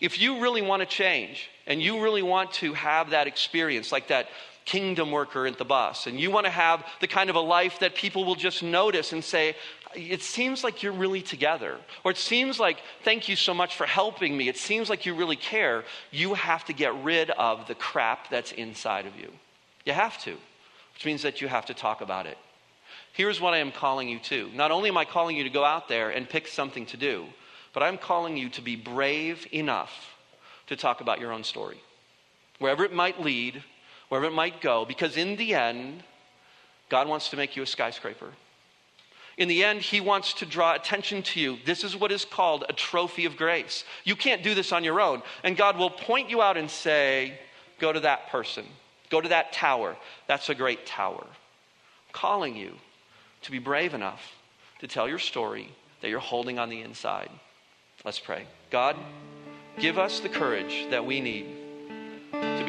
If 0.00 0.20
you 0.20 0.40
really 0.40 0.62
want 0.62 0.80
to 0.80 0.86
change 0.86 1.48
and 1.68 1.80
you 1.80 2.02
really 2.02 2.22
want 2.22 2.50
to 2.54 2.72
have 2.72 3.10
that 3.10 3.28
experience, 3.28 3.92
like 3.92 4.08
that 4.08 4.26
kingdom 4.64 5.10
worker 5.10 5.46
at 5.46 5.58
the 5.58 5.64
bus, 5.64 6.06
and 6.06 6.20
you 6.20 6.30
want 6.30 6.46
to 6.46 6.50
have 6.50 6.84
the 7.00 7.06
kind 7.06 7.30
of 7.30 7.36
a 7.36 7.40
life 7.40 7.78
that 7.80 7.94
people 7.94 8.24
will 8.24 8.34
just 8.34 8.62
notice 8.62 9.12
and 9.12 9.24
say, 9.24 9.56
it 9.94 10.22
seems 10.22 10.62
like 10.62 10.82
you're 10.82 10.92
really 10.92 11.20
together. 11.20 11.76
Or 12.04 12.12
it 12.12 12.16
seems 12.16 12.60
like, 12.60 12.78
thank 13.02 13.28
you 13.28 13.34
so 13.34 13.52
much 13.52 13.74
for 13.74 13.86
helping 13.86 14.36
me. 14.36 14.48
It 14.48 14.56
seems 14.56 14.88
like 14.88 15.04
you 15.04 15.14
really 15.16 15.34
care. 15.34 15.82
You 16.12 16.34
have 16.34 16.64
to 16.66 16.72
get 16.72 16.94
rid 17.02 17.30
of 17.30 17.66
the 17.66 17.74
crap 17.74 18.30
that's 18.30 18.52
inside 18.52 19.06
of 19.06 19.16
you. 19.16 19.32
You 19.84 19.92
have 19.92 20.16
to 20.22 20.36
which 21.00 21.06
means 21.06 21.22
that 21.22 21.40
you 21.40 21.48
have 21.48 21.64
to 21.64 21.72
talk 21.72 22.02
about 22.02 22.26
it. 22.26 22.36
Here's 23.14 23.40
what 23.40 23.54
I 23.54 23.56
am 23.56 23.72
calling 23.72 24.06
you 24.06 24.18
to. 24.18 24.50
Not 24.52 24.70
only 24.70 24.90
am 24.90 24.98
I 24.98 25.06
calling 25.06 25.34
you 25.34 25.44
to 25.44 25.48
go 25.48 25.64
out 25.64 25.88
there 25.88 26.10
and 26.10 26.28
pick 26.28 26.46
something 26.46 26.84
to 26.86 26.98
do, 26.98 27.24
but 27.72 27.82
I'm 27.82 27.96
calling 27.96 28.36
you 28.36 28.50
to 28.50 28.60
be 28.60 28.76
brave 28.76 29.46
enough 29.50 30.14
to 30.66 30.76
talk 30.76 31.00
about 31.00 31.18
your 31.18 31.32
own 31.32 31.42
story. 31.42 31.80
Wherever 32.58 32.84
it 32.84 32.92
might 32.92 33.18
lead, 33.18 33.64
wherever 34.10 34.26
it 34.26 34.34
might 34.34 34.60
go, 34.60 34.84
because 34.84 35.16
in 35.16 35.36
the 35.36 35.54
end, 35.54 36.02
God 36.90 37.08
wants 37.08 37.30
to 37.30 37.36
make 37.36 37.56
you 37.56 37.62
a 37.62 37.66
skyscraper. 37.66 38.28
In 39.38 39.48
the 39.48 39.64
end, 39.64 39.80
He 39.80 40.00
wants 40.00 40.34
to 40.34 40.46
draw 40.46 40.74
attention 40.74 41.22
to 41.22 41.40
you. 41.40 41.56
This 41.64 41.82
is 41.82 41.96
what 41.96 42.12
is 42.12 42.26
called 42.26 42.64
a 42.68 42.74
trophy 42.74 43.24
of 43.24 43.36
grace. 43.36 43.84
You 44.04 44.16
can't 44.16 44.42
do 44.42 44.54
this 44.54 44.72
on 44.72 44.84
your 44.84 45.00
own. 45.00 45.22
And 45.44 45.56
God 45.56 45.78
will 45.78 45.88
point 45.88 46.28
you 46.28 46.42
out 46.42 46.58
and 46.58 46.70
say, 46.70 47.38
Go 47.78 47.92
to 47.92 48.00
that 48.00 48.28
person. 48.28 48.66
Go 49.08 49.22
to 49.22 49.28
that 49.30 49.52
tower. 49.52 49.96
That's 50.26 50.50
a 50.50 50.54
great 50.54 50.84
tower. 50.84 51.24
I'm 51.24 52.12
calling 52.12 52.54
you 52.54 52.74
to 53.42 53.50
be 53.50 53.58
brave 53.58 53.94
enough 53.94 54.20
to 54.80 54.86
tell 54.86 55.08
your 55.08 55.18
story 55.18 55.70
that 56.02 56.10
you're 56.10 56.20
holding 56.20 56.58
on 56.58 56.68
the 56.68 56.82
inside. 56.82 57.30
Let's 58.04 58.18
pray. 58.18 58.44
God, 58.70 58.96
give 59.78 59.98
us 59.98 60.20
the 60.20 60.28
courage 60.28 60.86
that 60.90 61.06
we 61.06 61.20
need 61.20 61.46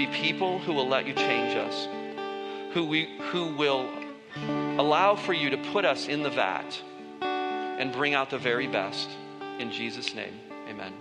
be 0.06 0.08
people 0.08 0.60
who 0.60 0.74
will 0.74 0.88
let 0.88 1.06
you 1.06 1.14
change 1.14 1.56
us, 1.56 1.88
who, 2.74 2.86
we, 2.86 3.08
who 3.30 3.56
will 3.56 3.88
allow 4.80 5.16
for 5.16 5.34
you 5.34 5.52
to 5.52 5.58
put 5.72 5.86
us 5.86 6.08
in 6.08 6.24
the 6.24 6.30
vat 6.30 6.82
and 7.22 7.94
bring 7.94 8.16
out 8.16 8.32
the 8.32 8.38
very 8.38 8.68
best. 8.68 9.10
In 9.60 9.72
Jesus' 9.72 10.16
name, 10.16 10.34
amen. 10.68 10.94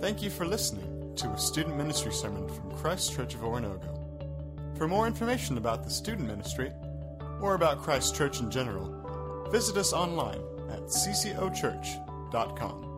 Thank 0.00 0.22
you 0.22 0.30
for 0.30 0.44
listening. 0.44 0.86
to 1.16 1.28
a 1.28 1.38
student 1.38 1.76
ministry 1.76 2.12
sermon 2.12 2.48
from 2.48 2.70
Christ 2.76 3.12
Church 3.12 3.34
of 3.34 3.40
Oronogo. 3.40 4.78
For 4.78 4.86
more 4.88 5.06
information 5.06 5.58
about 5.58 5.84
the 5.84 5.90
student 5.90 6.26
ministry 6.26 6.72
or 7.42 7.54
about 7.54 7.82
Christ 7.82 8.14
Church 8.14 8.40
in 8.40 8.50
general, 8.50 9.48
visit 9.50 9.76
us 9.76 9.92
online 9.92 10.40
at 10.70 10.80
ccochurch.com. 10.84 12.89